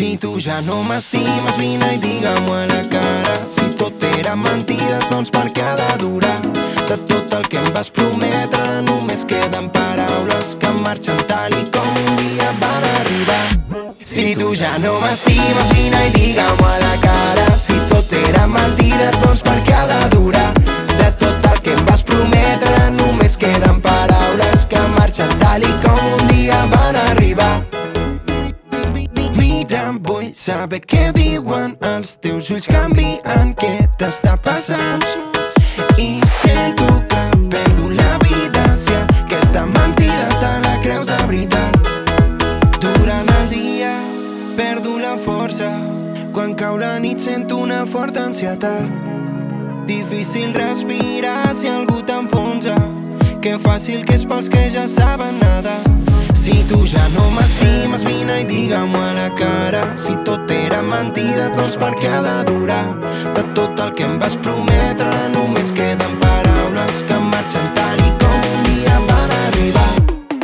[0.00, 3.34] Si tu ja no m'estimes, vine i digue-m'ho a la cara.
[3.52, 6.38] Si tot era mentida, doncs per què ha de durar?
[6.88, 11.90] De tot el que em vas prometre, només queden paraules que marxen tal i com
[12.06, 13.42] un dia van arribar.
[14.00, 17.44] Si tu ja no m'estimes, vine i digue-m'ho a la cara.
[17.60, 20.46] Si tot era mentida, doncs per què ha de durar?
[20.94, 26.00] De tot el que em vas prometre, només queden paraules que marxen tal i com
[26.14, 27.52] un dia van arribar.
[29.90, 35.02] Mira, vull saber què diuen els teus ulls canvien, què t'està passant?
[35.98, 41.90] I sento que perdo la vida si aquesta mentida te la creus de veritat.
[42.78, 43.94] Durant el dia
[44.56, 45.72] perdo la força,
[46.32, 48.94] quan cau la nit sento una forta ansietat.
[49.90, 52.78] Difícil respirar si algú t'enfonsa,
[53.42, 56.09] que fàcil que és pels que ja saben nedar.
[56.40, 59.82] Si tu ja no m'estimes, vine i digue-m'ho a la cara.
[59.94, 62.94] Si tot era mentida, doncs per què ha de durar?
[63.36, 68.48] De tot el que em vas prometre, només queden paraules que marxen tal i com
[68.54, 69.92] un dia van arribar.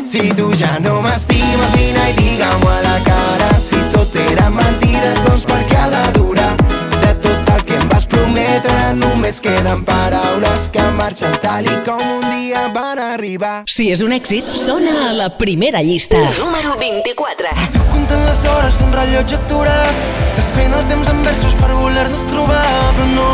[0.05, 3.49] Si tu ja no m'estimes, vine i digue-m'ho a la cara.
[3.57, 5.62] Si tot era mentida, doncs per
[9.01, 13.57] només queden paraules que marxen tal i com un dia van arribar.
[13.70, 16.20] Si és un èxit, sona a la primera llista.
[16.38, 17.53] Número 24.
[17.92, 20.05] Comptant les hores d'un rellotge aturat
[20.36, 22.62] Desfent el temps en versos per voler-nos trobar
[22.99, 23.30] Però no,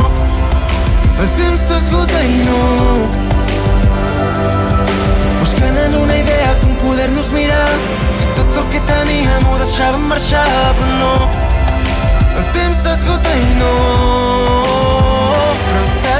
[1.22, 2.60] el temps s'esgota i no
[5.40, 7.68] Buscant en una idea com poder-nos mirar
[8.20, 10.46] Que tot el que teníem ho deixàvem marxar
[10.80, 11.14] Però no,
[12.38, 14.71] el temps s'esgota i no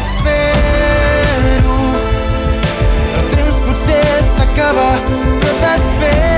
[0.03, 1.79] t'espero.
[3.19, 4.03] El temps potser
[4.35, 6.32] s'acaba Però t'espero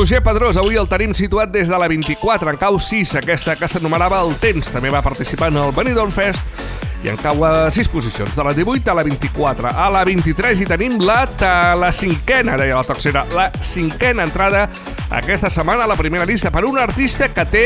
[0.00, 3.68] Roger Pedrós, avui el tenim situat des de la 24, en cau 6, aquesta que
[3.68, 4.70] s'anomenava El Temps.
[4.72, 8.52] També va participar en el Benidorm Fest i en cau a 6 posicions, de la
[8.54, 9.68] 18 a la 24.
[9.72, 14.66] A la 23 hi tenim la, ta, la cinquena, deia la tercera, la cinquena entrada
[15.10, 17.64] aquesta setmana a la primera llista per un artista que té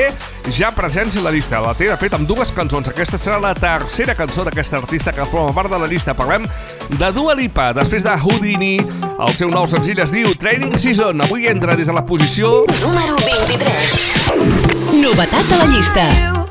[0.49, 1.61] ja presència a la llista.
[1.61, 2.89] La té, de fet, amb dues cançons.
[2.89, 6.15] Aquesta serà la tercera cançó d'aquest artista que forma part de la llista.
[6.17, 6.47] Parlem
[6.95, 8.79] de Dua Lipa, després de Houdini.
[9.15, 11.21] El seu nou senzill es diu Training Season.
[11.27, 12.63] Avui entra des de la posició...
[12.81, 14.01] Número 23.
[15.03, 16.44] Novetat a la llista.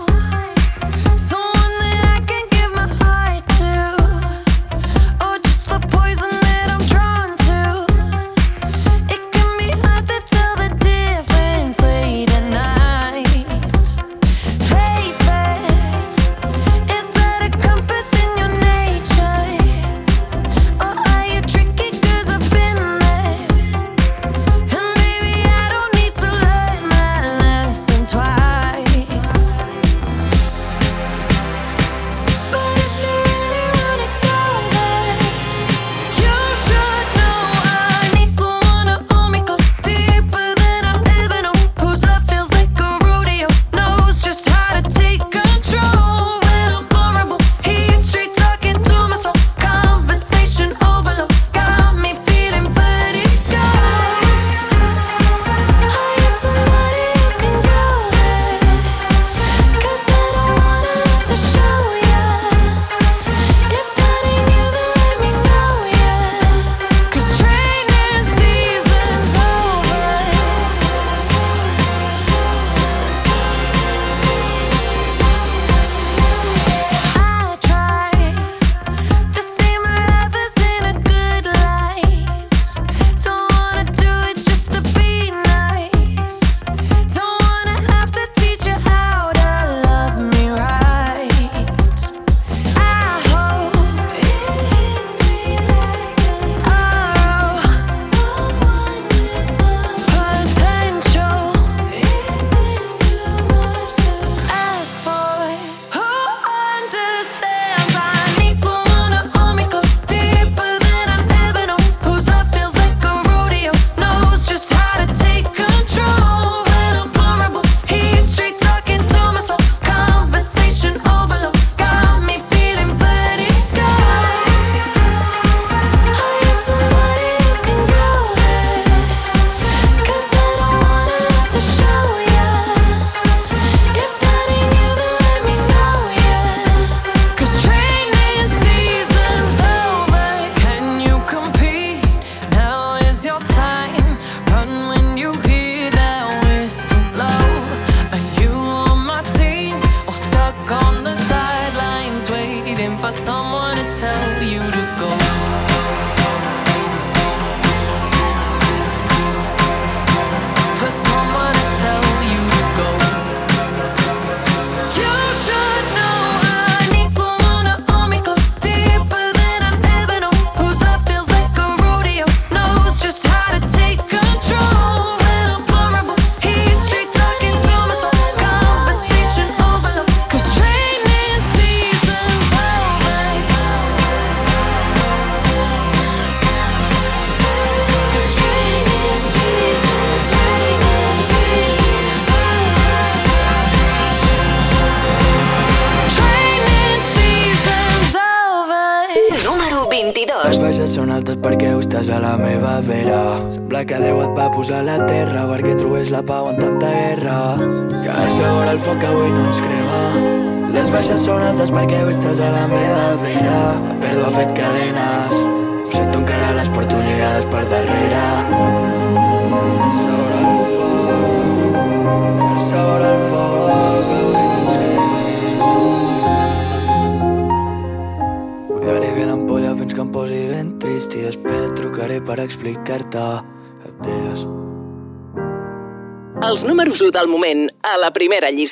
[238.23, 238.63] primera allí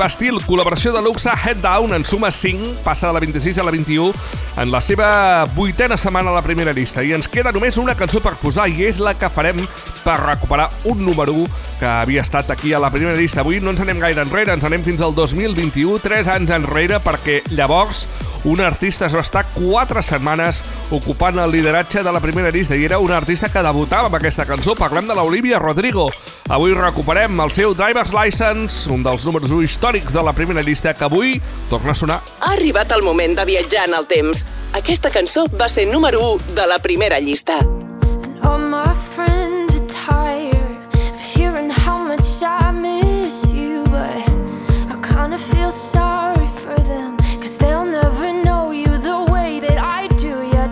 [0.00, 3.72] Bastil, col·laboració de luxe Head Down en suma 5, passa de la 26 a la
[3.74, 4.14] 21
[4.62, 8.22] en la seva vuitena setmana a la primera llista i ens queda només una cançó
[8.24, 9.60] per posar i és la que farem
[10.00, 13.44] per recuperar un número 1 que havia estat aquí a la primera llista.
[13.44, 17.42] Avui no ens anem gaire enrere, ens anem fins al 2021, 3 anys enrere, perquè
[17.52, 18.06] llavors
[18.44, 22.84] un artista es va estar 4 setmanes ocupant el lideratge de la primera llista i
[22.84, 24.74] era un artista que debutava amb aquesta cançó.
[24.78, 26.08] Parlem de l'Olivia Rodrigo.
[26.48, 30.94] Avui recuperem el seu Driver's License, un dels números 1 històrics de la primera llista
[30.94, 31.36] que avui
[31.70, 32.20] torna a sonar.
[32.40, 34.44] Ha arribat el moment de viatjar en el temps.
[34.74, 37.60] Aquesta cançó va ser número 1 de la primera llista.
[37.60, 38.99] And all my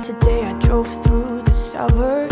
[0.08, 2.27] Today I drove through the suburbs.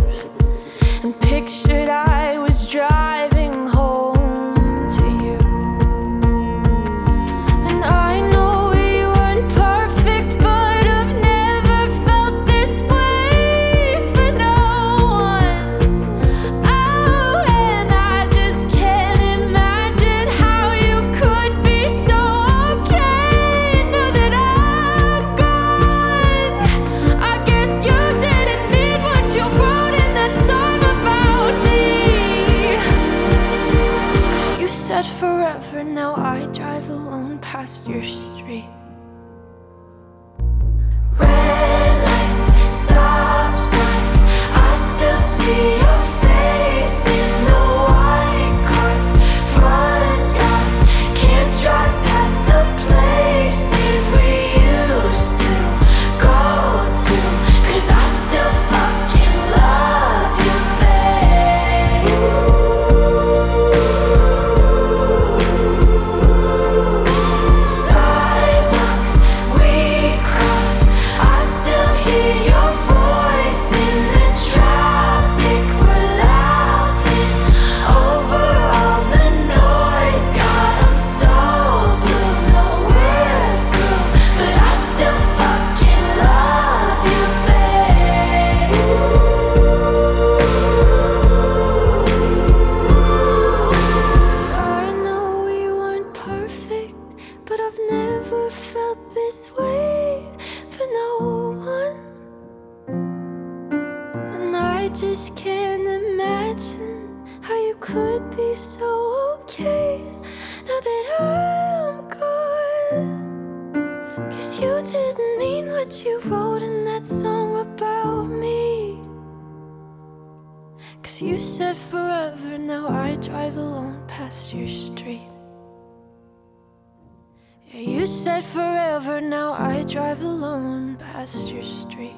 [128.36, 132.16] said forever, now I drive alone past your street.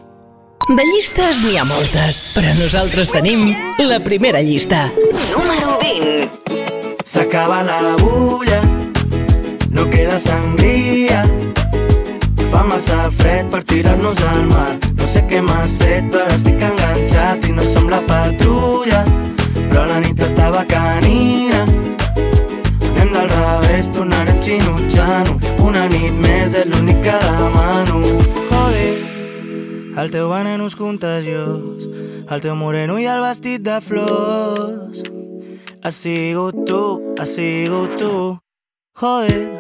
[0.69, 3.45] De llistes n'hi ha moltes, però nosaltres tenim
[3.79, 4.89] la primera llista.
[5.31, 6.31] Número 20.
[7.05, 8.61] S'acaba la bulla,
[9.71, 11.23] no queda sangria,
[12.51, 14.73] fa massa fred per tirar-nos al mar.
[14.99, 18.03] No sé què m'has fet, però estic enganxat i no sembla
[29.99, 31.89] el teu veneno és contagiós,
[32.31, 35.03] el teu moreno i el vestit de flors.
[35.83, 38.39] Has sigut tu, has sigut tu,
[39.03, 39.59] joder,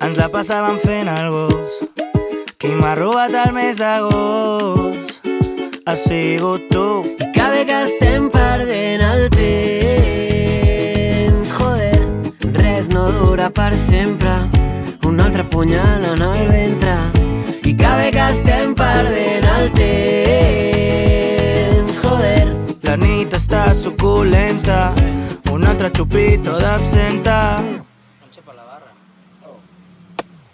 [0.00, 1.82] ens la passàvem fent el gos.
[2.58, 5.08] Qui m'ha robat el mes d'agost
[5.88, 7.02] has sigut tu.
[7.18, 10.68] I que bé que estem perdent el temps,
[11.58, 12.00] joder,
[12.52, 14.34] res no dura per sempre,
[15.08, 17.27] un altre punyal en el ventre.
[17.68, 19.66] I bé que estem perdent el
[22.00, 22.46] joder.
[22.86, 24.94] La nit està suculenta,
[25.52, 27.60] un altre xupito d'absenta.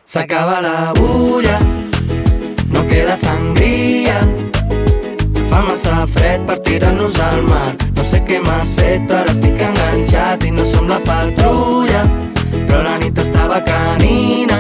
[0.05, 1.61] S'acaba la bulla,
[2.75, 4.19] no queda sangria.
[5.53, 7.77] Fa massa fred per tirar-nos al mar.
[7.95, 12.03] No sé què m'has fet, però estic enganxat i no som la patrulla.
[12.57, 14.59] Però la nit estava canina.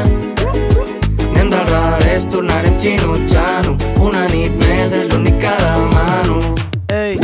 [2.64, 3.76] Del revés, tornarem xinutxant-ho.
[4.00, 6.54] Una nit més és l'únic que demano.
[6.88, 7.18] Ei.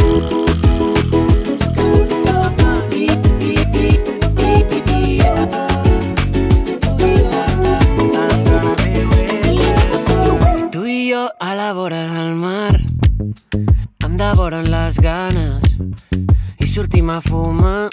[10.70, 12.74] Tu i jo a la vora del mar
[14.04, 16.29] Em devoren les ganes
[16.70, 17.88] sortim a fumar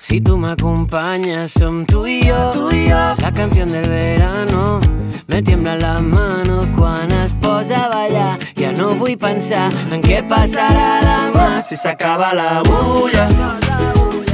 [0.00, 3.02] Si tu m'acompanyes Som tu i jo, tu i jo.
[3.18, 4.80] La canción del verano
[5.28, 10.22] Me tiembla la mano quan es posa a ballar Ja no vull pensar en què
[10.28, 13.26] passarà demà Si s'acaba la bulla,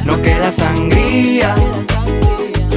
[0.04, 1.54] no queda sangria.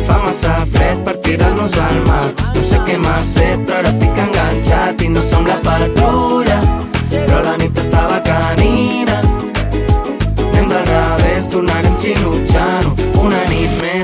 [0.08, 2.32] Fa massa fred per tirar-nos al mar.
[2.54, 6.62] No sé què m'has fet, però ara estic enganxat i no som la patrulla.
[7.10, 9.25] Però la nit estava canina.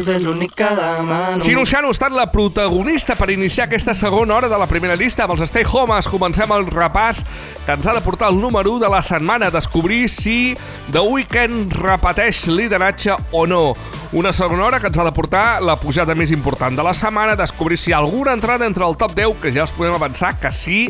[0.10, 1.44] És l'únic que demano.
[1.46, 5.36] Xinoxano ha estat la protagonista per iniciar aquesta segona hora de la primera llista amb
[5.36, 6.10] els Stay Homes.
[6.10, 7.24] Comencem el repàs
[7.66, 10.56] que ens ha de portar el número 1 de la setmana, descobrir si
[10.92, 13.74] The Weeknd repeteix lideratge o no.
[14.14, 17.38] Una segona hora que ens ha de portar la pujada més important de la setmana,
[17.40, 20.38] descobrir si hi ha alguna entrada entre el top 10, que ja us podem avançar
[20.40, 20.88] que sí,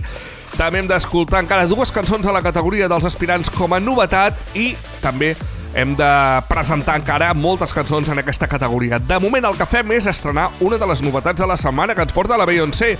[0.57, 4.73] també hem d'escoltar encara dues cançons a la categoria dels aspirants com a novetat i
[5.01, 5.35] també
[5.73, 6.11] hem de
[6.49, 8.99] presentar encara moltes cançons en aquesta categoria.
[8.99, 12.03] De moment el que fem és estrenar una de les novetats de la setmana que
[12.03, 12.97] ens porta la Beyoncé.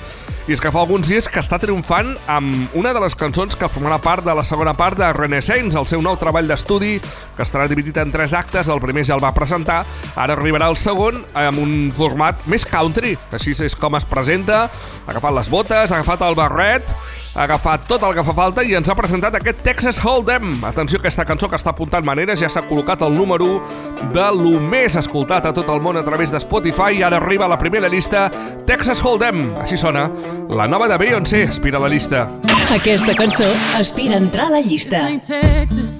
[0.50, 3.70] I és que fa alguns dies que està triomfant amb una de les cançons que
[3.70, 6.96] formarà part de la segona part de Renaissance, el seu nou treball d'estudi,
[7.38, 8.72] que estarà dividit en tres actes.
[8.72, 9.84] El primer ja el va presentar,
[10.16, 13.14] ara arribarà el segon amb un format més country.
[13.32, 16.90] Així és com es presenta, ha agafat les botes, ha agafat el barret,
[17.34, 20.50] ha agafat tot el que fa falta i ens ha presentat aquest Texas Hold'em.
[20.68, 24.60] Atenció, aquesta cançó que està apuntant maneres ja s'ha col·locat al número 1 de lo
[24.60, 27.60] més escoltat a tot el món a través de Spotify i ara arriba a la
[27.60, 28.26] primera llista
[28.68, 29.46] Texas Hold'em.
[29.64, 30.10] Així sona
[30.52, 32.28] la nova de Beyoncé, aspira a la llista.
[32.76, 33.48] Aquesta cançó
[33.80, 35.06] aspira a entrar a la llista.
[35.06, 35.98] ain't Texas.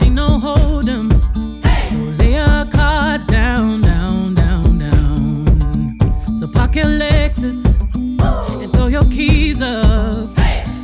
[0.00, 1.10] Ain't no hold'em.
[1.90, 5.98] So lay your cards down, down, down, down.
[6.40, 7.60] So your Lexus
[9.10, 10.30] keys up.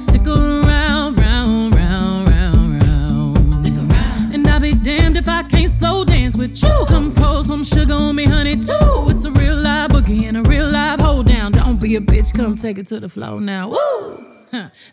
[0.03, 3.53] Stick around, round, round, round, round.
[3.55, 4.35] Stick around.
[4.35, 6.85] And I'll be damned if I can't slow dance with you.
[6.89, 9.07] Come pour some sugar on me, honey, too.
[9.09, 11.53] It's a real live boogie and a real live hold down.
[11.53, 13.73] Don't be a bitch, come take it to the floor now.
[13.73, 14.25] Ooh,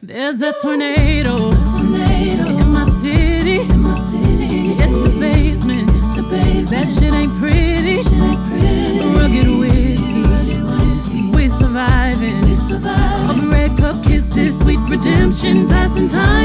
[0.02, 1.54] There's a tornado.
[15.98, 16.37] sometimes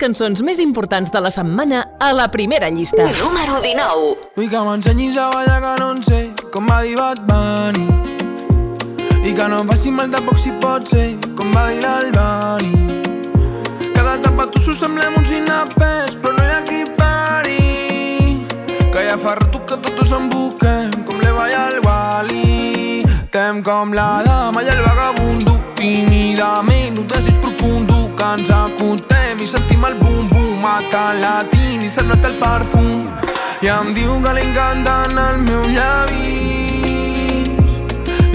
[0.00, 3.04] cançons més importants de la setmana a la primera llista.
[3.18, 4.30] Número 19.
[4.36, 6.20] Vull que m'ensenyis a ballar que no en sé
[6.54, 7.84] com va dir Bad Bunny.
[9.20, 12.72] I que no em faci mal tampoc si pot ser com va dir l'Albani.
[13.92, 17.60] Cada etapa tu s'ho semblem uns inapers però no hi ha qui pari.
[18.80, 23.04] Que ja fa rato que tots en busquem com l'Eva i el Wally.
[23.36, 25.60] Tem com la dama i el vagabundo.
[25.76, 29.09] Tímidament un desig profundo que ens acotem
[29.40, 33.08] i sentim el bum-bum mata el latín i se nota el perfum.
[33.62, 37.48] I em diu que li encanten els meus llavis.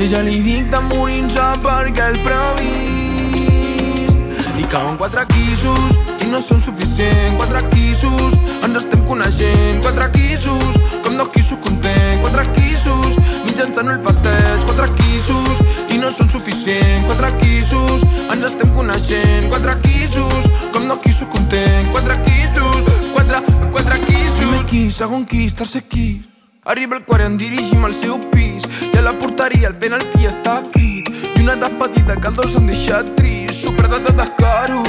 [0.02, 4.16] I ja li dic de morir-se perquè el previst.
[4.58, 5.92] I cauen quatre quisos
[6.26, 7.38] i no són suficients.
[7.38, 8.34] Quatre quisos
[8.66, 9.78] ens estem coneixent.
[9.86, 10.72] Quatre quisos
[11.06, 12.18] com dos quisos content.
[12.26, 13.10] Quatre quisos
[13.56, 15.60] mitjançant olfateig quatre quisos
[15.96, 17.06] i no són suficients.
[17.08, 18.04] Quatre quisos
[18.34, 19.48] ens estem coneixent.
[19.54, 21.88] Quatre quisos com dos quisos content.
[21.94, 22.82] Quatre quisos
[23.14, 23.40] quatre,
[23.72, 24.40] quatre quisos.
[24.42, 26.28] Primer quis, segon quis, tercer quis
[26.66, 28.66] Arriba el quart i dirigim al seu pis.
[28.92, 32.68] I a la porteria el penalti està escrit i una despedida que els dos han
[32.68, 34.82] deixat trist superdat de descaro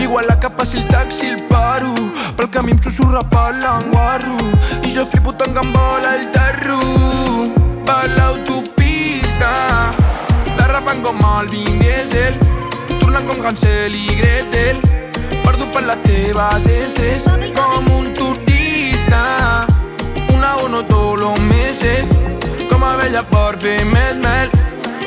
[0.00, 1.92] igual la capa si el taxi el paro.
[2.38, 4.38] Pel camí em susurra per l'enguarro
[4.86, 6.16] i jo flipo tant que em vola
[7.84, 9.92] el terro per l'autopista
[10.56, 12.34] derrapant com el Vin Diesel
[12.98, 14.80] tornant com Hansel i Gretel.
[15.44, 17.24] Perdut per les teves esses
[17.54, 19.66] com un turista
[20.32, 22.08] un abono todos los meses
[22.68, 24.50] Como abella por fin mes mel.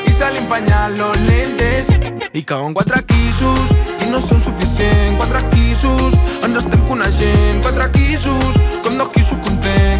[0.05, 1.87] Y sale empañar los lentes.
[2.33, 3.71] I cauen quatre quisos
[4.05, 6.13] i no són suficients Quatre quisos,
[6.45, 9.96] ens estem coneixent Quatre quisos, com dos quisos content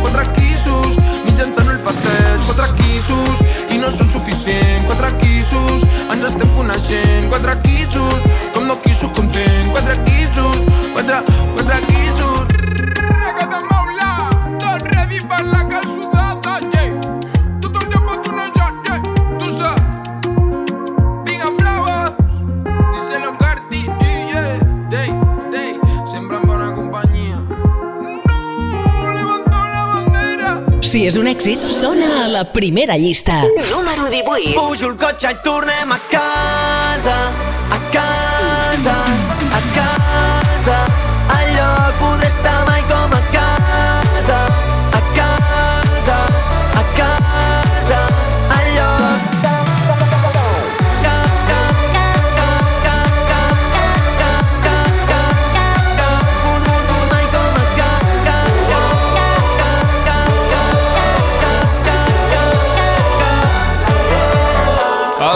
[1.38, 3.42] mitjançant el fateig Quatre quisos
[3.76, 5.86] i no són suficients Quatre quisos,
[6.16, 10.64] ens estem coneixent Quatre quisos, com dos quisos content Quatre quisos,
[10.96, 11.22] quatre,
[11.54, 12.17] quatre quisos
[30.98, 33.36] Si és un èxit, sona a la primera llista.
[33.70, 34.56] Número 18.
[34.58, 37.18] Pujo el cotxe i tornem a casa,
[37.70, 39.37] a casa, a casa.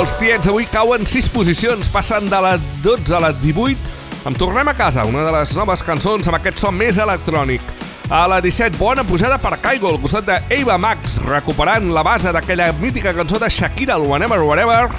[0.01, 3.91] Els tiets avui cauen 6 posicions, passen de la 12 a la 18.
[4.25, 7.61] Em tornem a casa, una de les noves cançons amb aquest so més electrònic.
[8.09, 12.71] A la 17, bona pujada per Kaigo, al costat d'Eva Max, recuperant la base d'aquella
[12.81, 14.89] mítica cançó de Shakira, el Whenever Whatever,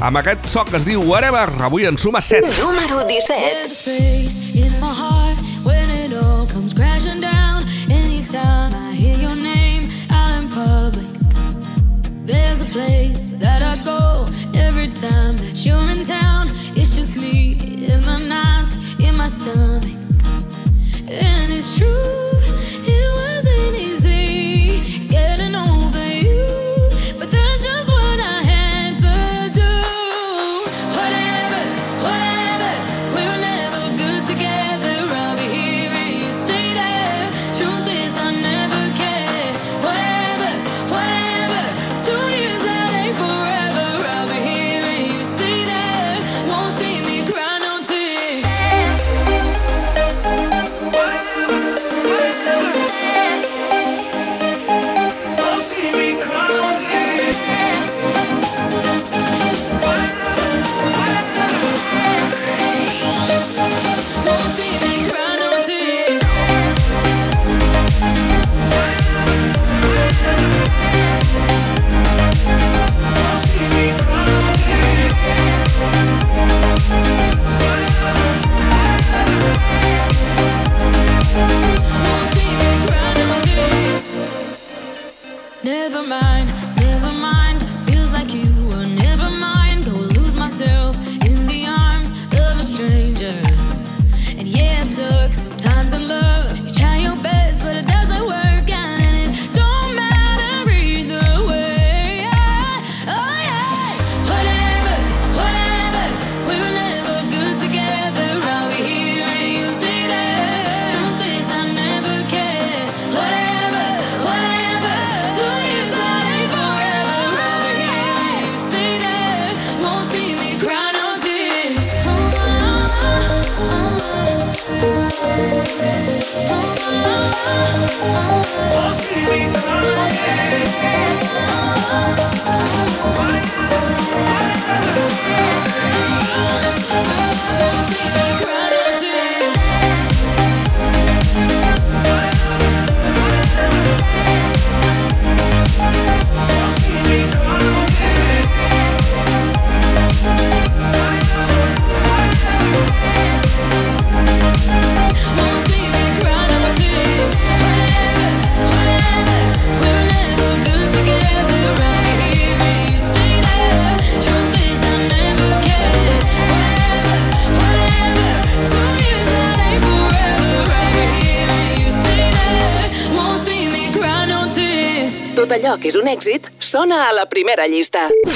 [0.00, 2.48] amb aquest so que es diu Whatever, avui en suma 7.
[2.56, 3.36] Número 17.
[3.36, 5.36] There's space in my heart
[5.68, 7.68] when it all comes crashing down.
[7.92, 8.65] Anytime
[12.26, 16.48] there's a place that I go every time that you're in town.
[16.74, 19.84] It's just me in my nights, in my stomach.
[21.08, 22.30] And it's true,
[22.86, 25.54] it wasn't easy getting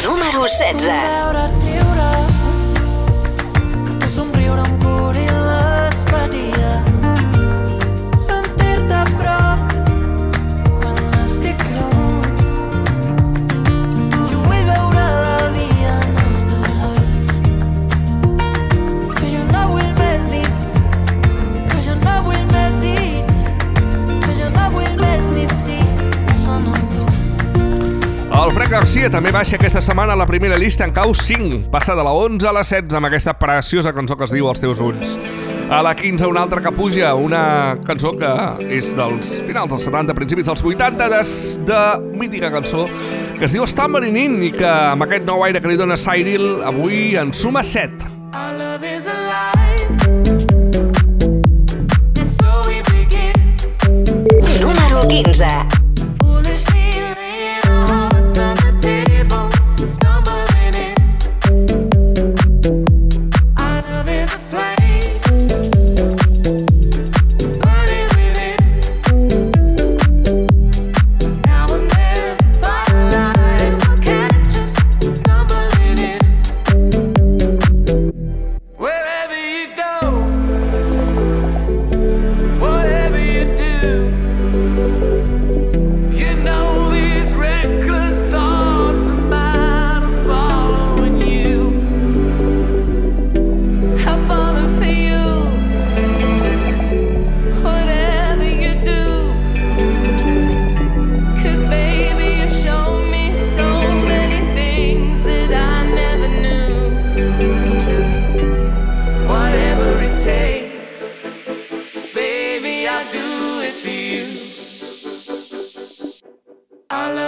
[0.02, 0.89] Número 16.
[29.20, 32.54] també baixa aquesta setmana la primera llista en cau 5, passa de la 11 a
[32.56, 35.10] la 16 amb aquesta preciosa cançó que es diu Els teus ulls.
[35.68, 38.30] A la 15 una altra que puja, una cançó que
[38.78, 41.20] és dels finals dels 70, principis dels 80, de,
[41.68, 41.82] de
[42.16, 42.86] mítica cançó
[43.36, 46.64] que es diu Stumbling In i que amb aquest nou aire que li dona Cyril
[46.64, 47.99] avui en suma 7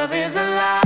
[0.02, 0.81] love is alive.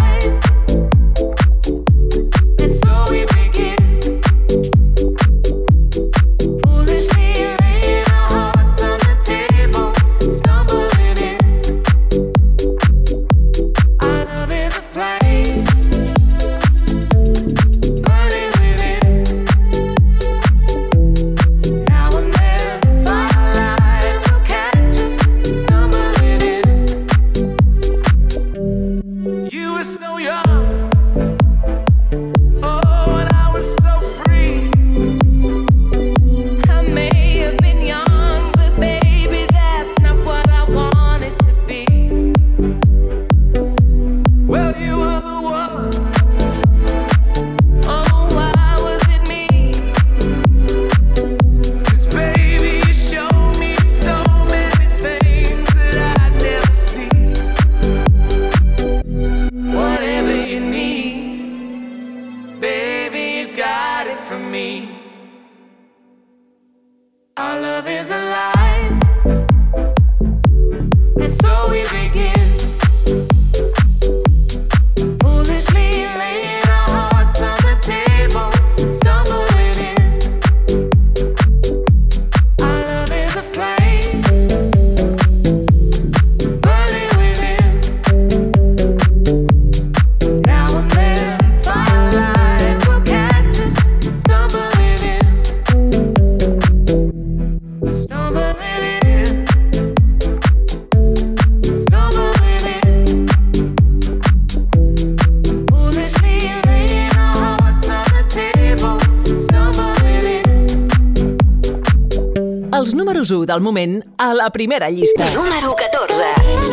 [113.57, 115.31] del moment a la primera llista.
[115.33, 116.66] Número 14.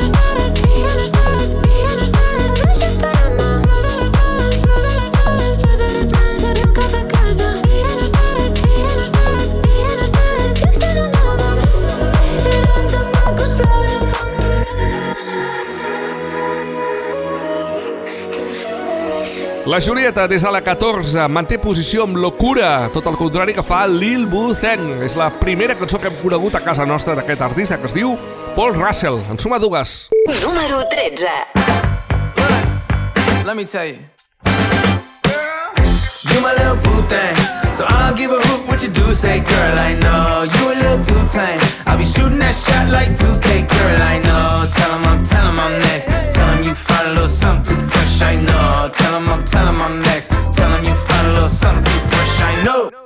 [19.74, 23.88] La Julieta, des de la 14, manté posició amb locura, tot el contrari que fa
[23.90, 24.28] Lil
[24.62, 25.02] Thang.
[25.02, 28.16] És la primera cançó que hem conegut a casa nostra d'aquest artista que es diu
[28.56, 29.18] Paul Russell.
[29.32, 30.12] En suma dues.
[30.44, 31.26] Número 13.
[33.48, 33.98] Let me tell you.
[36.30, 37.36] You my little boo thing.
[37.74, 38.63] So I'll give a hoot what
[39.14, 41.60] you say, girl, I know you a little too tame.
[41.86, 44.66] I'll be shooting that shot like 2K, girl, I know.
[44.74, 46.06] Tell him I'm, tell I'm next.
[46.34, 48.90] Tell him you find a little something too fresh, I know.
[48.92, 50.30] Tell him I'm, tell I'm next.
[50.58, 53.03] Tell him you find a little something too fresh, I know.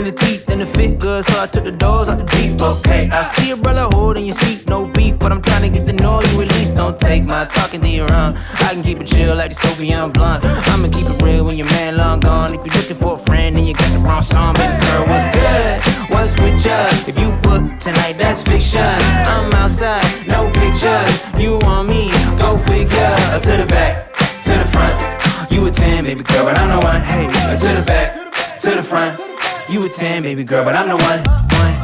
[0.00, 2.60] In the teeth and it fit good, so I took the doors out the deep.
[2.60, 5.86] Okay, I see a brother holding your seat, no beef, but I'm trying to get
[5.86, 6.74] the know you at least.
[6.74, 8.34] Don't take my talking to your own.
[8.64, 10.44] I can keep it chill like the Soviet blunt.
[10.44, 12.54] I'ma keep it real when your man long gone.
[12.54, 15.28] If you're looking for a friend and you got the wrong song, baby girl, what's
[15.36, 15.72] good?
[16.08, 16.88] What's with ya?
[17.10, 18.80] If you book tonight, that's fiction.
[18.80, 21.12] I'm outside, no pictures.
[21.36, 22.08] You want me?
[22.40, 23.12] Go figure.
[23.44, 24.12] To the back,
[24.48, 24.96] to the front.
[25.52, 27.00] You a 10, baby girl, but I'm the one.
[27.00, 29.39] Hey, to the back, to the front.
[29.70, 31.22] You a 10, baby girl, but I'm the one.
[31.22, 31.74] one.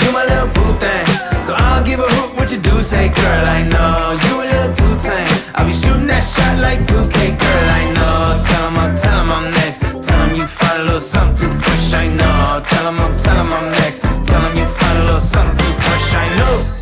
[0.00, 1.04] You my little boo thing.
[1.44, 4.16] So I'll give a hoot what you do, say, girl, I know.
[4.24, 5.28] You a little too tame.
[5.54, 8.42] I'll be shooting that shot like 2K, girl, I know.
[8.48, 9.80] Tell him I'm, tell him I'm next.
[10.08, 12.64] Tell him you find a little something too fresh, I know.
[12.64, 14.00] Tell him I'm, tell him I'm next.
[14.00, 16.81] Tell him you find a little something too fresh, I know.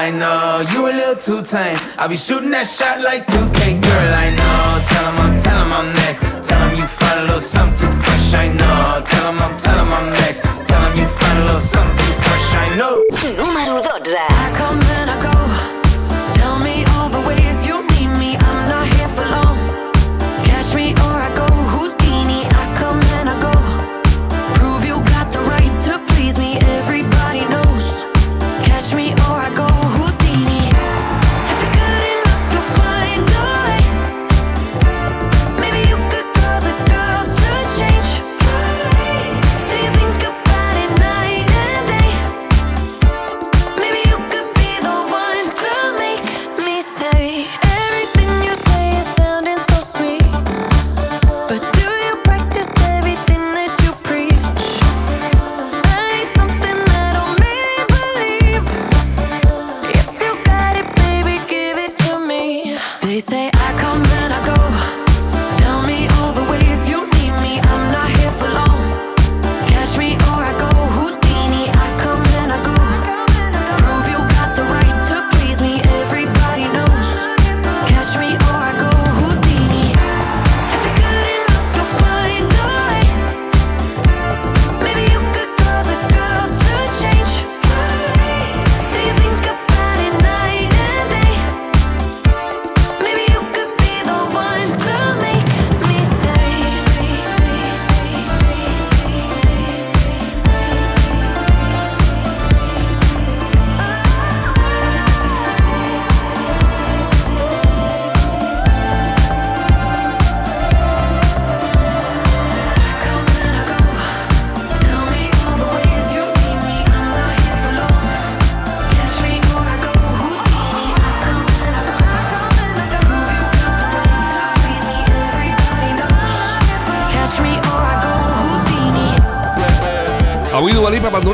[0.00, 0.64] I know.
[0.72, 1.78] You a little too tame.
[1.98, 4.80] I'll be shooting that shot like 2K, girl, I know.
[4.88, 6.48] Tell him I'm, tell him I'm next.
[6.48, 9.04] Tell him you find a little something too fresh, I know.
[9.04, 10.59] Tell him I'm, tell him I'm next.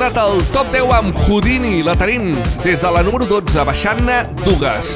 [0.06, 1.80] Abandonat el top 10 amb Houdini.
[1.82, 2.28] La tenim
[2.62, 4.92] des de la número 12, baixant-ne dues.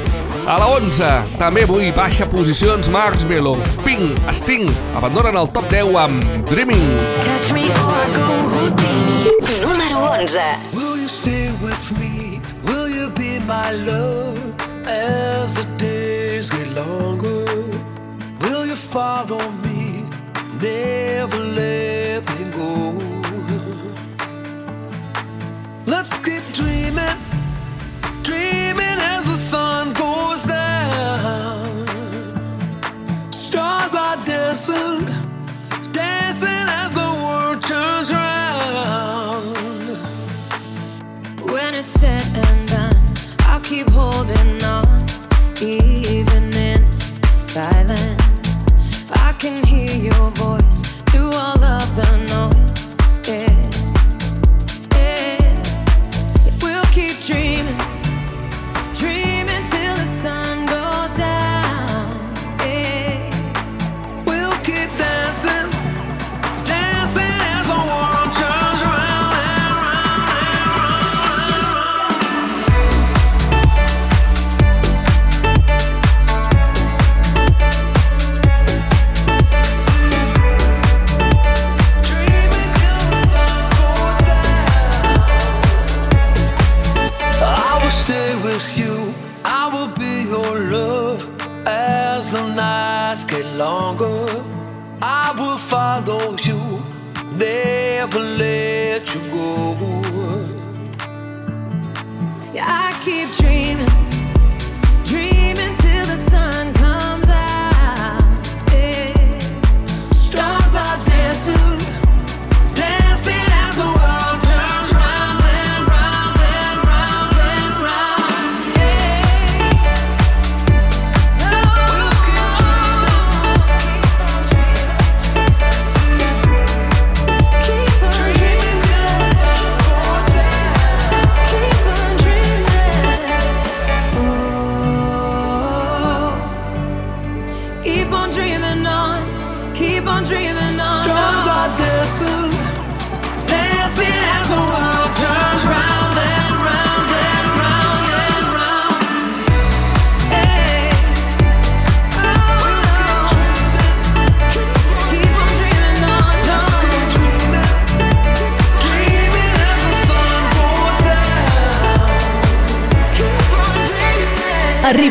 [0.47, 3.57] A la 11, també avui baixa posicions Marshmello.
[3.83, 6.87] Pink, Sting, abandonen el top 10 amb Dreaming.
[7.25, 9.35] Catch me or I go Houdini.
[9.59, 10.39] Número 11.
[10.79, 12.39] Will you stay with me?
[12.63, 14.39] Will you be my love
[14.87, 17.43] as the days get longer?
[18.47, 20.07] Will you follow me?
[20.61, 23.10] Never let me go.
[26.11, 27.20] Let's keep dreaming, dreaming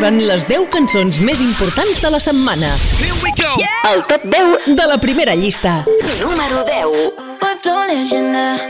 [0.00, 2.70] Arriben les 10 cançons més importants de la setmana.
[2.96, 3.50] Here we go!
[3.90, 5.84] El top 10 de la primera llista.
[6.22, 7.12] Número 10.
[7.38, 8.69] Fue flow leyenda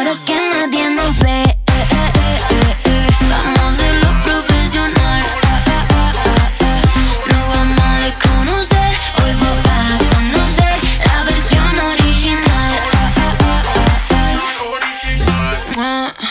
[0.00, 1.86] ahora que nadie nos ve eh, eh,
[2.20, 3.08] eh, eh, eh,
[4.24, 5.22] profesional.
[7.30, 9.60] No vamos a Hoy vos
[10.08, 12.72] conocer La versión original.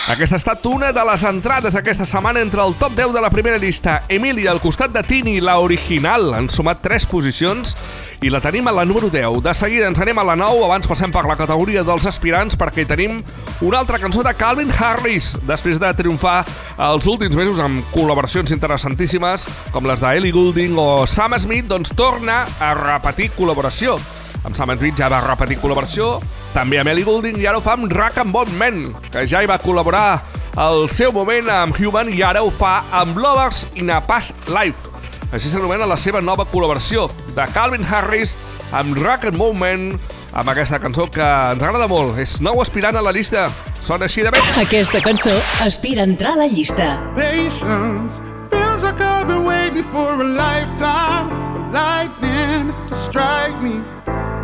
[0.08, 3.30] Aquesta ha estat una de les entrades aquesta setmana entre el top 10 de la
[3.30, 4.02] primera llista.
[4.08, 7.76] Emily, al costat de Tini, la original, han sumat 3 posicions
[8.22, 9.40] i la tenim a la número 10.
[9.40, 12.84] De seguida ens anem a la 9, abans passem per la categoria dels aspirants perquè
[12.88, 13.22] tenim
[13.64, 16.42] una altra cançó de Calvin Harris, després de triomfar
[16.90, 22.42] els últims mesos amb col·laboracions interessantíssimes com les d'Ellie Goulding o Sam Smith, doncs torna
[22.60, 23.96] a repetir col·laboració.
[24.44, 26.18] Amb Sam Smith ja va repetir col·laboració,
[26.52, 29.40] també amb Ellie Goulding i ara ho fa amb Rock and Bone Man, que ja
[29.40, 30.20] hi va col·laborar
[30.60, 34.89] al seu moment amb Human i ara ho fa amb Lovers in a Past Life.
[35.30, 38.36] Així s'anomena la seva nova col·laboració de Calvin Harris
[38.74, 39.92] amb Rock and Man
[40.32, 42.18] amb aquesta cançó que ens agrada molt.
[42.18, 43.48] És nou aspirant a la llista.
[43.82, 44.42] Sona així de bé.
[44.60, 45.32] Aquesta cançó
[45.64, 46.98] aspira a entrar a la llista.
[47.16, 48.20] Patience
[48.50, 53.80] feels like I've been waiting for a lifetime for lightning to strike me.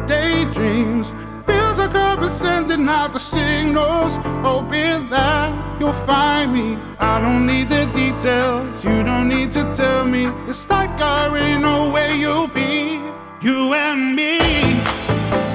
[0.06, 1.12] Daydreams
[1.46, 6.76] feels like I've been sending out the signals, hoping that you'll find me.
[6.98, 10.26] I don't need the details, you don't need to tell me.
[10.48, 13.00] It's like I already know where you'll be.
[13.40, 14.38] You and me,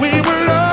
[0.00, 0.71] we were lovers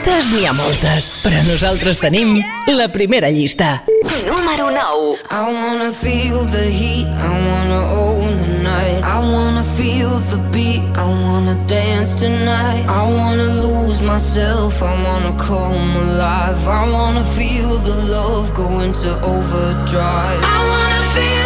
[0.00, 3.82] llistes n'hi ha moltes, però nosaltres tenim la primera llista.
[4.24, 5.18] Número 9.
[5.30, 9.02] I wanna feel the heat, I wanna own the night.
[9.04, 12.84] I wanna feel the beat, I wanna dance tonight.
[12.88, 16.66] I wanna lose myself, I wanna come alive.
[16.66, 20.40] I wanna feel the love go into overdrive.
[20.42, 21.39] I wanna feel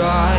[0.00, 0.29] try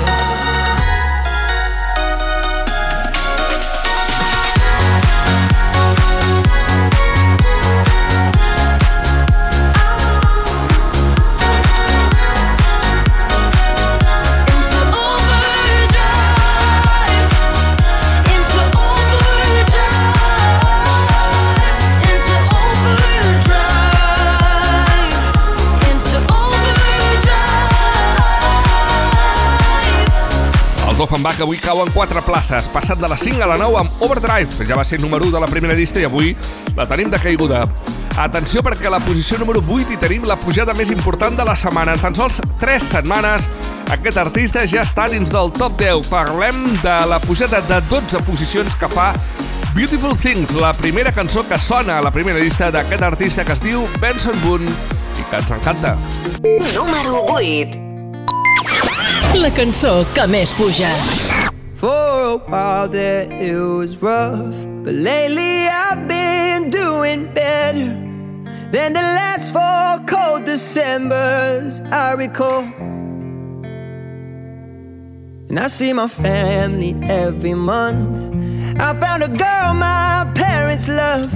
[31.21, 31.37] overdrive.
[31.37, 34.65] Els Offenbach avui cauen 4 places, passat de la 5 a la 9 amb Overdrive.
[34.65, 36.35] Ja va ser número 1 de la primera llista i avui
[36.75, 37.61] la tenim de caiguda.
[38.17, 41.93] Atenció perquè la posició número 8 hi tenim la pujada més important de la setmana.
[41.93, 43.49] En tan sols 3 setmanes
[43.91, 46.09] aquest artista ja està dins del top 10.
[46.09, 49.13] Parlem de la pujada de 12 posicions que fa
[49.75, 53.61] Beautiful Things, la primera cançó que sona a la primera llista d'aquest artista que es
[53.63, 55.95] diu Benson Boone i que ens encanta.
[56.73, 57.90] Número 8.
[59.35, 60.89] La cançó que més puja.
[61.75, 67.89] For a while there it was rough, but lately I've been doing better
[68.71, 72.63] than the last four cold Decembers I recall.
[75.49, 78.29] And I see my family every month.
[78.79, 81.31] I found a girl my parents love.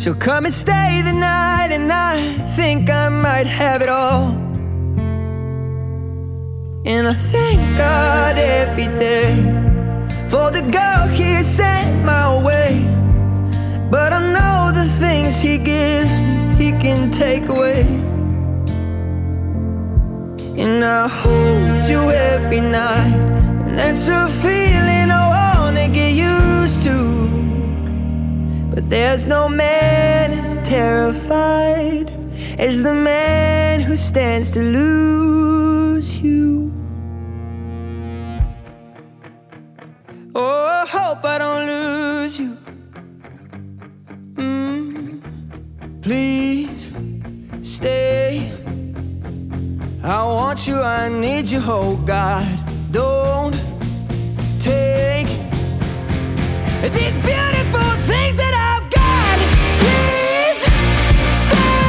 [0.00, 2.20] She'll come and stay the night, and I
[2.56, 4.43] think I might have it all.
[6.86, 9.34] And I thank God every day
[10.28, 12.84] for the girl He sent my way.
[13.90, 17.86] But I know the things He gives me, He can take away.
[20.58, 23.16] And I hold you every night,
[23.64, 26.98] and that's a feeling I wanna get used to.
[28.74, 32.10] But there's no man as terrified
[32.58, 36.63] as the man who stands to lose you.
[41.14, 42.56] Hope I don't lose you.
[44.34, 45.20] Mm,
[46.02, 46.90] please
[47.62, 48.50] stay.
[50.02, 52.46] I want you, I need you, oh God.
[52.90, 53.54] Don't
[54.58, 55.28] take
[56.98, 59.36] these beautiful things that I've got.
[59.82, 60.60] Please
[61.36, 61.83] stay.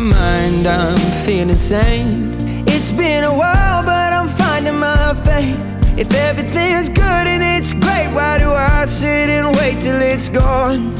[0.00, 2.34] My mind, I'm feeling sane.
[2.66, 5.58] It's been a while, but I'm finding my faith.
[5.98, 10.92] If everything's good and it's great, why do I sit and wait till it's gone?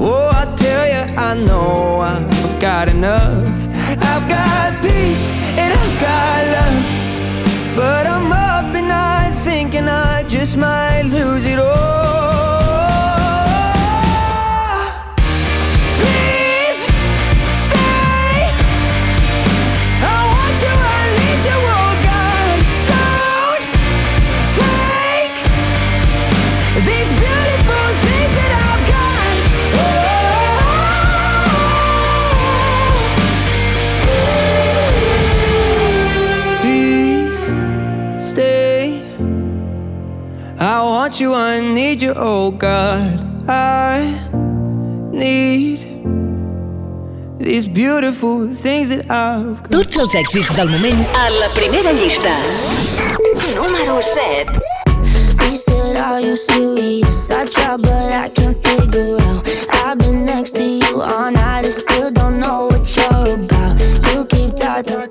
[0.00, 3.46] Oh, I tell you, I know I've got enough.
[4.10, 5.30] I've got peace
[5.60, 7.76] and I've got love.
[7.76, 12.09] But I'm up at night thinking I just might lose it all.
[41.20, 43.20] You, I need you, oh God.
[43.48, 44.00] I
[45.12, 45.78] need
[47.38, 49.70] these beautiful things that I've got.
[49.70, 52.32] Tots els èxits del moment a la primera llista.
[53.54, 54.48] Número 7.
[55.44, 57.30] He said, Are you serious?
[57.30, 59.46] I try, but I can't figure out.
[59.84, 63.78] I've been next to you all night and still don't know what you're about.
[64.12, 65.09] You keep talking, talking,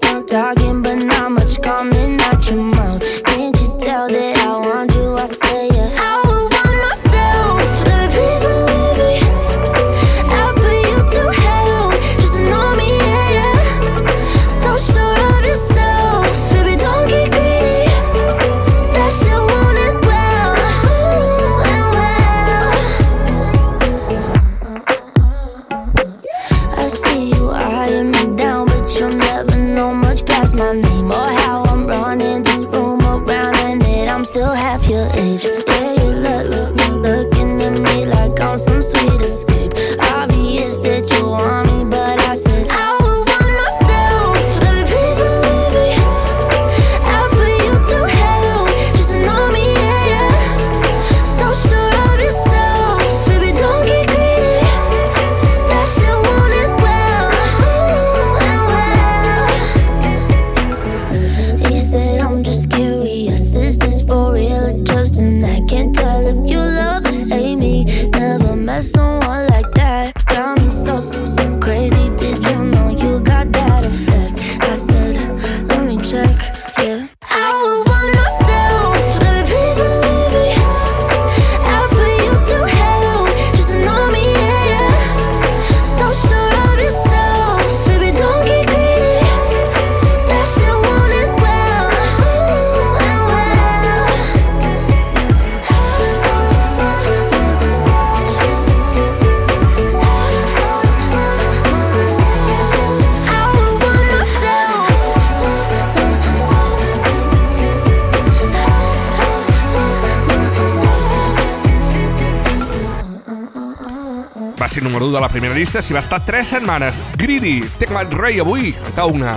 [115.29, 117.03] la primera llista, s'hi va estar 3 setmanes.
[117.13, 119.35] Greedy, Tecmat Rei, avui, en cau una.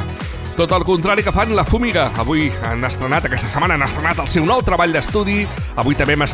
[0.57, 2.07] Tot el contrari que fan La Fumiga.
[2.17, 5.43] Avui han estrenat, aquesta setmana han estrenat el seu nou treball d'estudi.
[5.77, 6.25] Avui també hem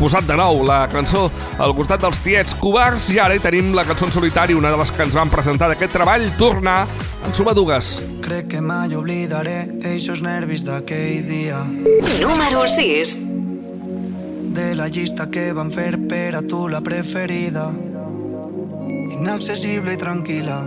[0.00, 1.28] posat de nou la cançó
[1.62, 4.82] al costat dels tiets covards i ara hi tenim la cançó en solitari, una de
[4.82, 6.80] les que ens van presentar d'aquest treball, Tornar,
[7.22, 8.00] en suma dues.
[8.26, 11.62] Crec que mai oblidaré eixos nervis d'aquell dia
[12.18, 13.18] Número 6.
[14.56, 17.70] de la llista que van fer per a tu la preferida
[19.16, 20.58] inaccessible i tranquil·la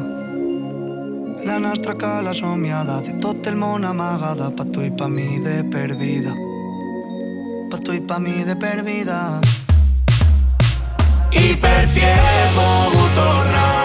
[1.45, 5.61] la nostra cala somiada de tot el món amagada pa tu i pa mi de
[5.73, 6.33] per vida
[7.71, 9.19] pa tu i pa mi de per vida
[11.29, 11.83] I per
[13.15, 13.79] tornar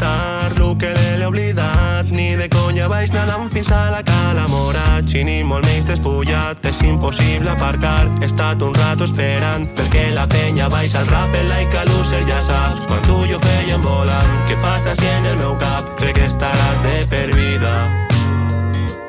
[0.00, 2.10] cantar lo que l'he oblidat.
[2.10, 6.82] Ni de conya vaig nedant fins a la cala mora chini molt menys despullat és
[6.82, 8.08] impossible aparcar.
[8.20, 12.22] He estat un rato esperant perquè la penya baix al rap en like a loser
[12.28, 12.86] ja saps.
[12.86, 15.92] Quan tu i jo feien volant que fas així en el meu cap?
[15.98, 17.74] Crec que estaràs de per vida.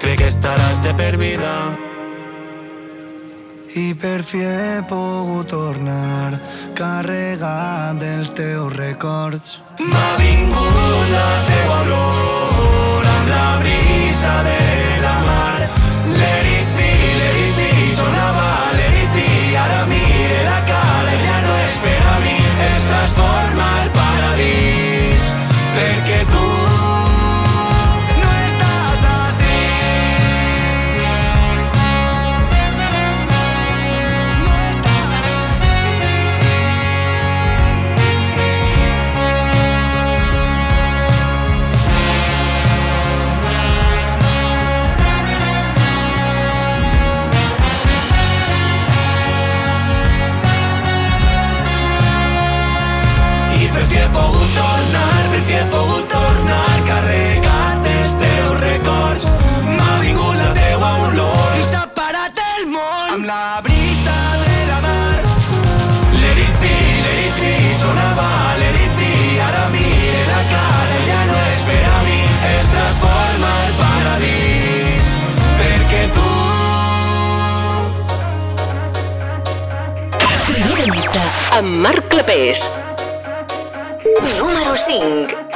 [0.02, 1.91] Crec que estaràs de per vida.
[3.74, 4.84] I per fi he
[5.48, 6.36] tornar
[6.76, 9.62] carregat dels teus records.
[9.80, 14.60] M'ha vingut la teua olor la brisa de
[15.00, 15.62] la mar.
[16.20, 16.92] Let it be,
[17.22, 17.40] let
[17.96, 18.94] sonava let
[19.88, 22.40] mire la cala i ja no és per a mi.
[22.76, 25.30] Es transforma el paradís
[25.80, 26.51] perquè tu
[53.92, 59.26] I per fi he pogut tornar, per fi he pogut tornar carregat dels teus records.
[59.68, 64.78] M'ha vingut la teua olor i s'ha parat el món amb la brisa de la
[64.86, 65.18] mar.
[66.22, 66.72] Let it be,
[67.04, 67.52] let it be,
[67.82, 68.30] sonava
[68.62, 69.12] let it be.
[69.48, 72.20] Ara mire la cara, ja no és per a mi,
[72.54, 75.12] es transforma el paradís.
[75.60, 76.30] Perquè tu
[80.48, 81.28] Primera llista
[81.60, 82.64] amb Marc Clapés.
[84.24, 85.51] Número 5.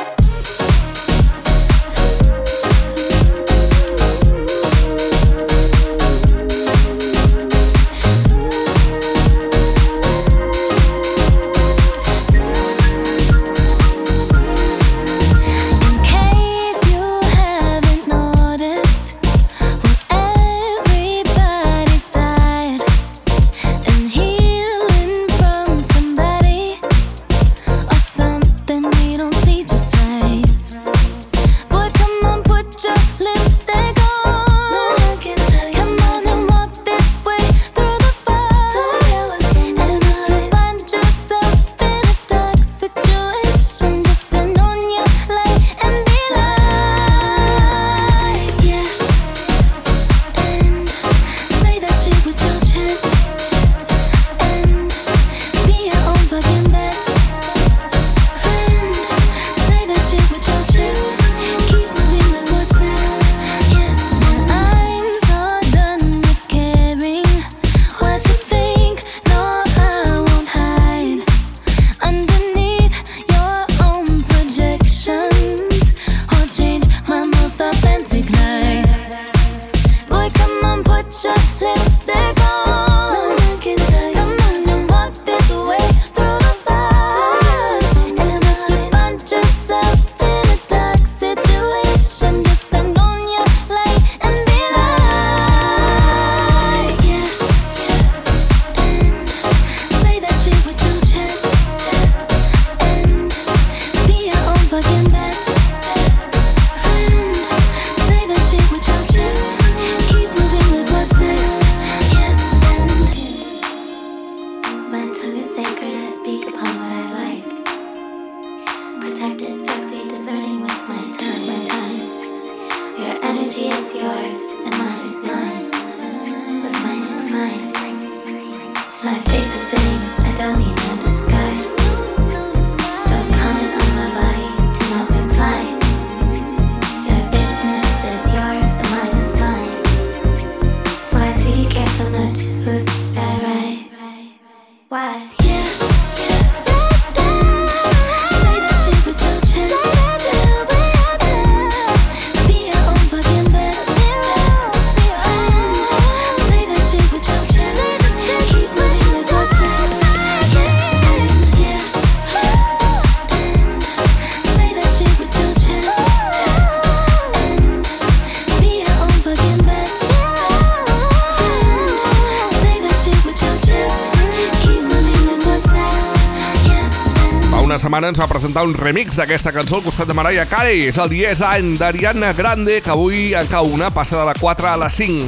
[178.55, 180.85] Presentar un remix d'aquesta cançó al costat de Mariah Carey.
[180.87, 184.69] És el 10 any d'Ariana Grande, que avui en cau una, passa de la 4
[184.69, 185.27] a la 5.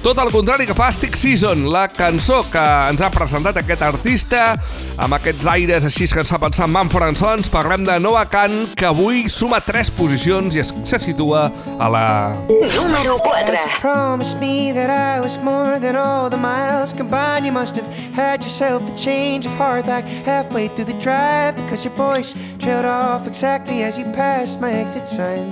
[0.00, 4.54] Tot el contrari que fa Stick Season, la cançó que ens ha presentat aquest artista,
[4.96, 8.54] amb aquests aires així que ens fa pensar en Manfred Sons, parlem de Noah Khan,
[8.76, 12.04] que avui suma 3 posicions i es, se situa a la...
[12.48, 13.60] Número 4.
[13.80, 17.44] Promise me that I was more than all the miles combined.
[17.44, 17.88] You must have
[18.20, 22.84] had yourself a change of heart like halfway through the drive because your voice trailed
[22.84, 25.48] off exactly as you passed my exit sign.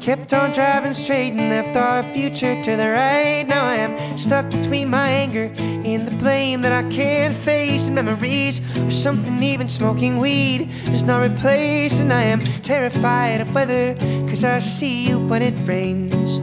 [0.00, 3.44] Kept on driving straight and left our future to the right.
[3.46, 7.86] Now I am stuck between my anger and the blame that I can't face.
[7.86, 12.00] And memories or something, even smoking weed does not replace.
[12.00, 13.94] And I am terrified of weather,
[14.28, 16.38] cause I see you when it rains.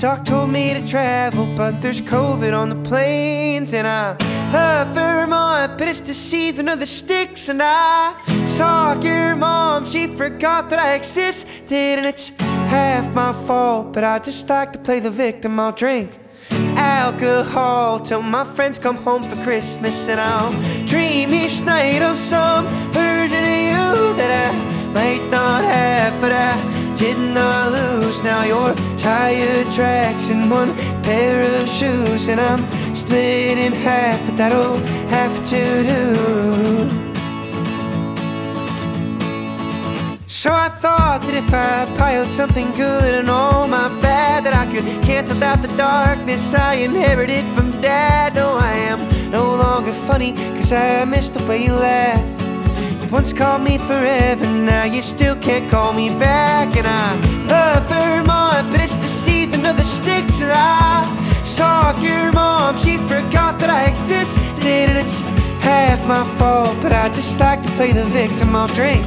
[0.00, 3.74] Doc told me to travel, but there's COVID on the planes.
[3.74, 4.16] And I
[4.52, 7.48] love Vermont, but it's the season of the sticks.
[7.48, 8.16] And I
[8.46, 11.72] saw your mom, she forgot that I existed.
[11.72, 12.28] And it's
[12.68, 15.58] half my fault, but I just like to play the victim.
[15.58, 16.18] I'll drink
[16.76, 20.52] alcohol till my friends come home for Christmas, and I'll
[20.86, 26.54] dream each night of some version of you that I might not have, but I
[26.98, 28.22] did not lose.
[28.22, 32.62] Now your tire tracks in one pair of shoes, and I'm
[33.10, 34.76] split in half, but that'll
[35.08, 36.14] have to do.
[40.28, 44.64] So I thought that if I piled something good and all my bad, that I
[44.72, 48.36] could cancel out the darkness I inherited from dad.
[48.36, 53.02] No, I am no longer funny, cause I missed the way you laughed.
[53.02, 56.76] You once called me forever, now you still can't call me back.
[56.76, 57.08] And I
[57.50, 60.40] love Vermont, but it's the season of the sticks.
[60.42, 61.20] And I
[61.60, 64.64] saw your mom, she forgot that I existed.
[64.64, 65.18] And it's
[65.60, 68.56] half my fault, but I just like to play the victim.
[68.56, 69.04] I'll drink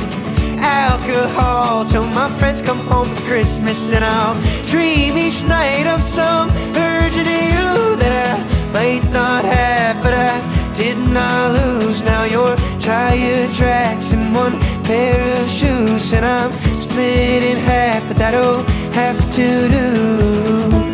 [0.62, 4.38] alcohol till my friends come home for Christmas and I'll
[4.72, 6.48] dream each night of some
[6.84, 7.72] version of you
[8.02, 8.36] that I
[8.78, 10.34] might not have, but I
[10.78, 12.04] did not lose.
[12.04, 16.52] Now your tire tracks in one pair of shoes, and I'm
[16.86, 18.62] split in half, but that'll
[18.94, 19.48] have to
[19.78, 20.93] do.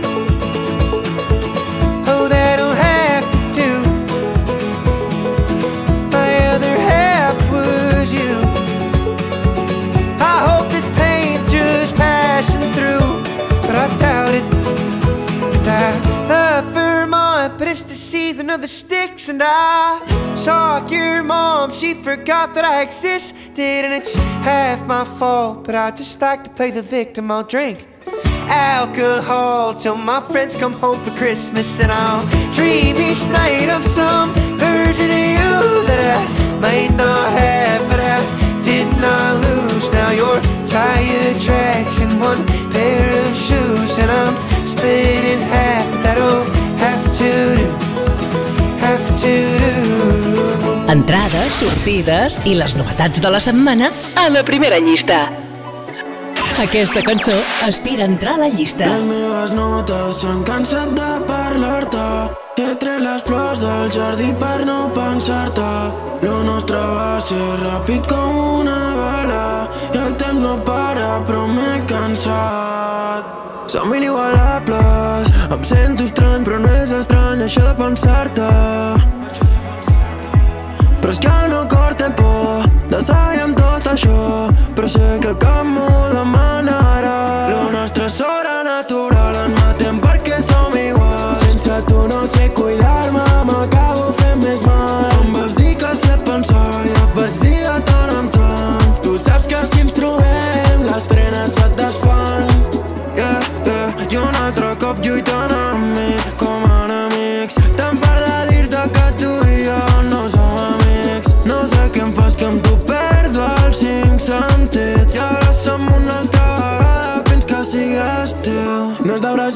[18.51, 21.73] Of the sticks, and I saw your mom.
[21.73, 26.49] She forgot that I existed, and it's half my fault, but I just like to
[26.49, 27.31] play the victim.
[27.31, 27.85] I'll drink
[28.47, 34.34] alcohol till my friends come home for Christmas, and I'll dream each night of some
[34.57, 38.19] version of you that I might not have, but I
[38.63, 39.91] did not lose.
[39.91, 44.35] Now your tire tracks in one pair of shoes, and I'm
[44.65, 45.85] split in half.
[46.03, 46.43] That'll
[46.77, 47.89] have to do.
[50.90, 53.90] Entrades, sortides i les novetats de la setmana.
[54.16, 55.28] A la primera llista.
[56.64, 57.36] Aquesta cançó
[57.68, 58.88] aspira a entrar a la llista.
[58.88, 62.06] Les meves notes s'han cansat de parlar-te.
[62.60, 65.68] He tret les flors del jardí per no pensar-te.
[66.24, 71.80] Lo nostre va ser ràpid com una bala I el temps no para però m'he
[71.88, 73.38] cansat.
[73.70, 78.48] Som inigualables Em sento estrany però no és estrany això de pensar-te.
[80.99, 84.20] Però és que el meu cor té por de seguir amb tot això.
[84.76, 87.18] Però sé que el cap m'ho demanarà
[87.53, 88.48] Lo nostre és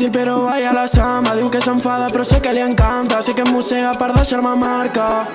[0.03, 3.21] Brasil però vaya la samba Diu que s'enfada però sé que li encanta.
[3.21, 5.27] Sé que em mossega per deixar-me marca.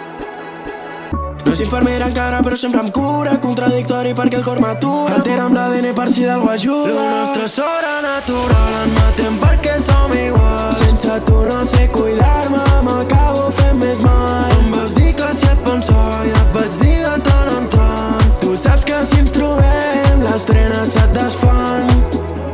[1.44, 5.14] No és infermera encara, però sempre em cura Contradictori perquè el cor m'atura.
[5.14, 10.12] Altera amb l'ADN per si d'algú ajuda Lo nostre és sobrenatural Ens matem perquè som
[10.18, 14.52] iguals Sense tu no sé cuidar-me M'acabo fent més mal.
[14.58, 18.28] Em vas dir que si et pensava I et vaig dir de tant en tant.
[18.44, 21.88] Tu saps que si ens trobem Les trenes se't desfan.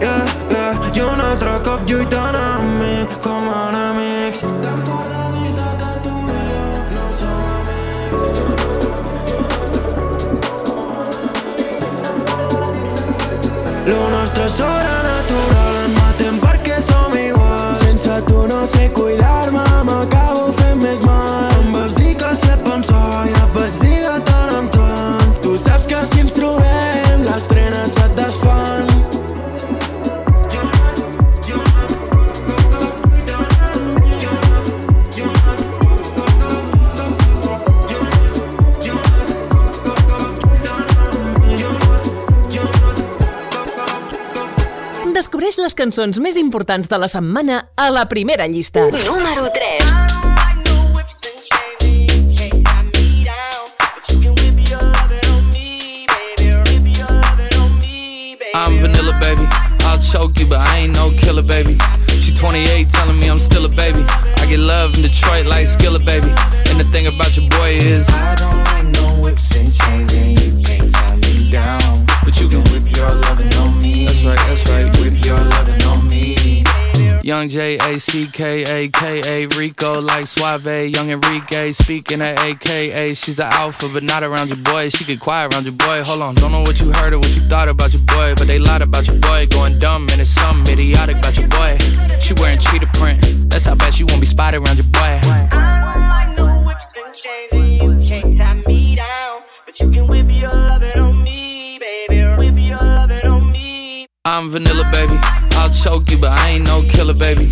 [0.05, 0.44] Yeah,
[1.85, 4.81] cop lluitant amb mi Com enemics Tan
[5.37, 5.53] i
[13.87, 15.04] Lo nostre és sobrenatural
[45.65, 48.85] les cançons més importants de la setmana a la primera llista.
[49.07, 49.49] Número
[77.95, 83.15] A C K A K A Rico like Suave, Young Enrique speaking at AKA.
[83.15, 84.89] She's an alpha, but not around your boy.
[84.89, 86.03] She get quiet around your boy.
[86.03, 88.49] Hold on, don't know what you heard or what you thought about your boy, but
[88.49, 89.47] they lied about your boy.
[89.47, 91.79] Going dumb and it's something idiotic about your boy.
[92.19, 93.49] She wearing cheetah print.
[93.49, 95.21] That's how bad she won't be spotted around your boy.
[95.23, 99.43] I don't like no whips and chains, and you can't tie me down.
[99.67, 102.25] But you can whip your lovin' on me, baby.
[102.39, 104.09] Whip your lovin' on me.
[104.25, 105.17] I'm vanilla, baby.
[105.53, 107.49] I'll choke you, but I ain't no killer, baby.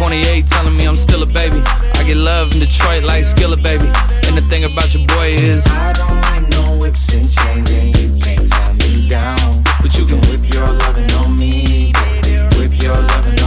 [0.00, 1.60] She 28, telling me I'm still a baby.
[1.66, 3.84] I get love in Detroit like Skillet, baby.
[4.24, 7.94] And the thing about your boy is I don't like no whips and chains, and
[7.98, 9.62] you can't tie me down.
[9.82, 11.92] But you can whip your lovin' on me.
[12.56, 13.39] Whip your lovin'.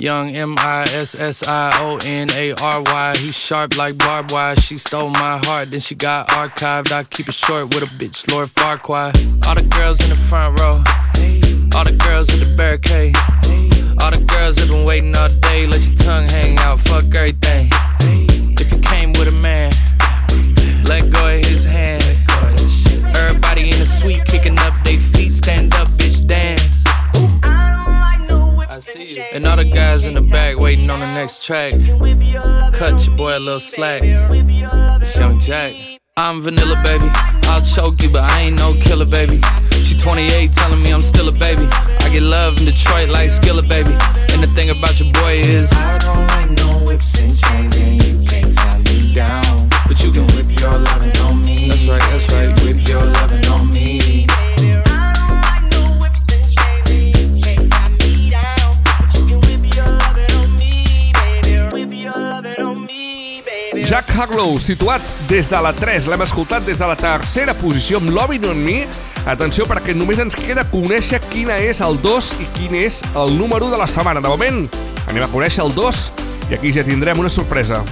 [0.00, 3.14] Young M I S S I O N A R Y.
[3.18, 4.56] He sharp like barbed wire.
[4.56, 6.90] She stole my heart, then she got archived.
[6.90, 9.12] I keep it short with a bitch, Lord Farquhar.
[9.46, 10.82] All the girls in the front row.
[11.76, 13.14] All the girls in the barricade.
[14.02, 15.66] All the girls have been waiting all day.
[15.66, 17.68] Let your tongue hang out, fuck everything.
[18.58, 19.72] If you came with a man,
[20.84, 22.02] let go of his hand.
[23.14, 25.32] Everybody in the suite kicking up their feet.
[25.32, 26.59] Stand up, bitch, dance.
[29.00, 29.26] I see you.
[29.32, 31.70] And all the guys in the back waiting on the next track.
[32.74, 34.02] Cut your boy a little slack.
[34.04, 35.74] It's Young Jack.
[36.16, 37.08] I'm vanilla, baby.
[37.48, 39.40] I'll choke you, but I ain't no killer, baby.
[39.72, 41.66] She 28, telling me I'm still a baby.
[41.70, 43.96] I get love in Detroit like Skillet, baby.
[44.32, 48.04] And the thing about your boy is I don't like no whips and chains, and
[48.04, 49.70] you can't tie me down.
[49.88, 51.68] But you can whip your lovin' on me.
[51.68, 52.52] That's right, that's right.
[52.64, 54.29] Whip your lovin' on me.
[63.90, 68.12] Jack Harlow, situat des de la 3, l'hem escoltat des de la tercera posició amb
[68.14, 68.84] Lovin' On Me.
[69.26, 73.66] Atenció, perquè només ens queda conèixer quina és el 2 i quin és el número
[73.66, 74.22] de la setmana.
[74.22, 74.62] De moment,
[75.10, 76.06] anem a conèixer el 2
[76.52, 77.82] i aquí ja tindrem una sorpresa.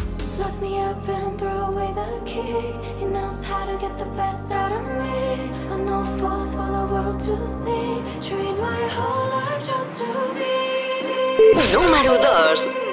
[11.75, 12.88] Número 2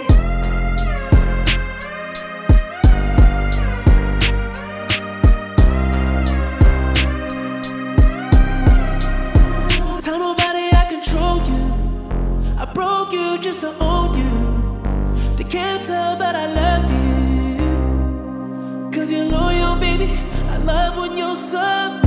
[12.66, 15.36] I broke you just to own you.
[15.36, 17.60] They can't tell, but I love you.
[18.92, 20.18] Cause you're loyal, baby.
[20.50, 22.05] I love when you're submissive.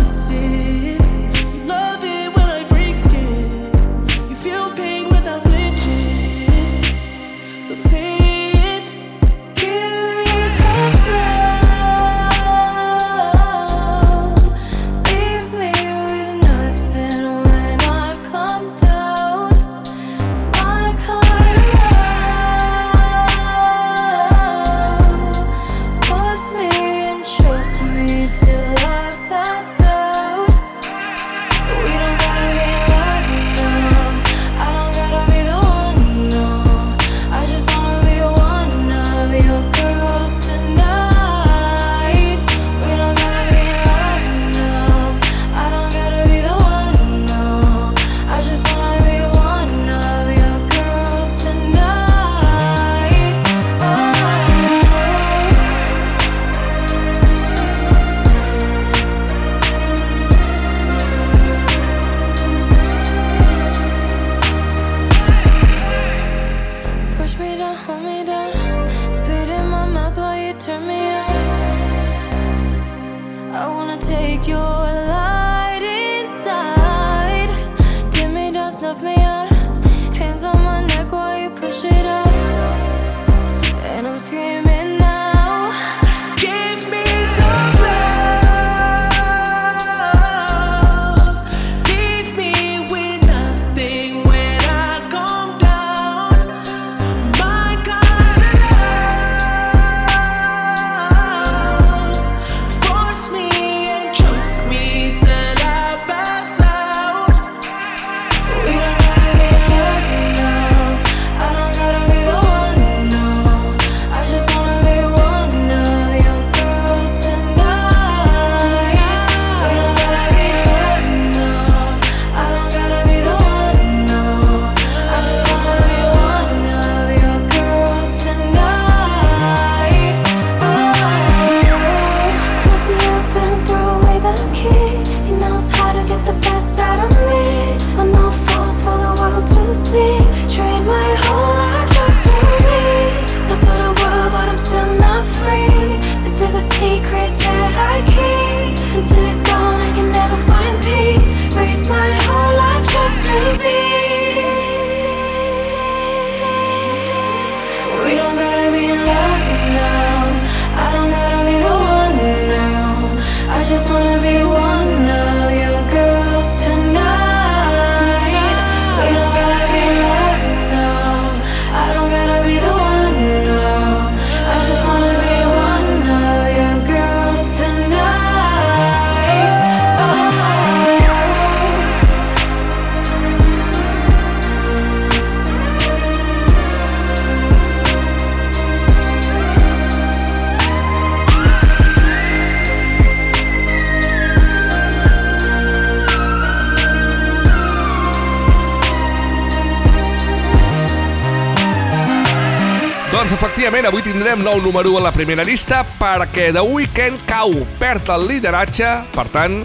[204.39, 207.51] Tindrem nou número 1 a la primera llista perquè The Weeknd cau,
[207.81, 209.56] perd el lideratge, per tant,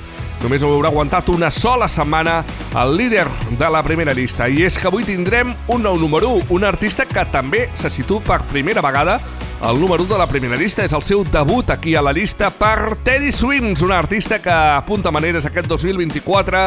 [0.41, 2.40] només haurà aguantat una sola setmana
[2.82, 3.28] el líder
[3.60, 4.48] de la primera llista.
[4.50, 8.24] I és que avui tindrem un nou número 1, un artista que també se situa
[8.26, 9.20] per primera vegada
[9.64, 12.50] el número 1 de la primera llista és el seu debut aquí a la llista
[12.50, 16.66] per Teddy Swims, un artista que apunta maneres aquest 2024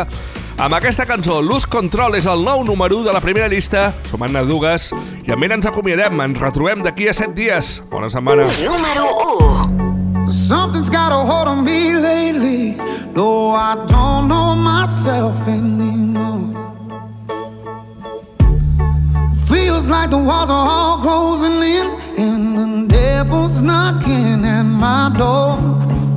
[0.59, 1.41] amb aquesta cançó.
[1.43, 3.93] Lose Control és el nou número 1 de la primera llista.
[4.11, 4.91] Som Anna Dugas
[5.25, 6.21] i amb ell ens acomiadem.
[6.25, 7.83] Ens retrobem d'aquí a 7 dies.
[7.91, 8.49] Bona setmana.
[8.65, 9.07] Número
[10.25, 10.27] 1.
[10.27, 12.77] Something's got a hold on me lately.
[13.15, 16.53] No, I don't know myself anymore.
[19.49, 21.87] Feels like the walls are all closing in,
[22.19, 25.57] and the devil's knocking at my door.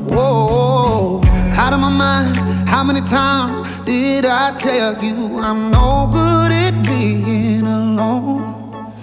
[0.09, 1.21] Whoa,
[1.59, 2.35] out of my mind.
[2.69, 8.93] How many times did I tell you I'm no good at being alone?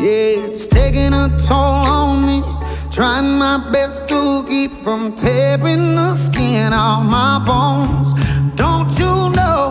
[0.00, 2.38] Yeah, it's taking a toll on me.
[2.90, 8.08] Trying my best to keep from tearing the skin off my bones.
[8.56, 9.70] Don't you know?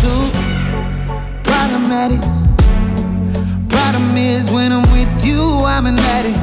[0.00, 0.22] Two.
[1.44, 2.20] Problematic.
[3.68, 6.38] Problem is, when I'm with you, I'm an addict,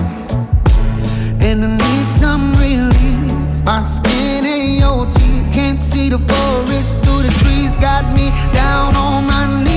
[1.41, 3.65] and I need some relief.
[3.65, 7.77] My skin ain't teeth, can't see the forest through the trees.
[7.77, 9.76] Got me down on my knees,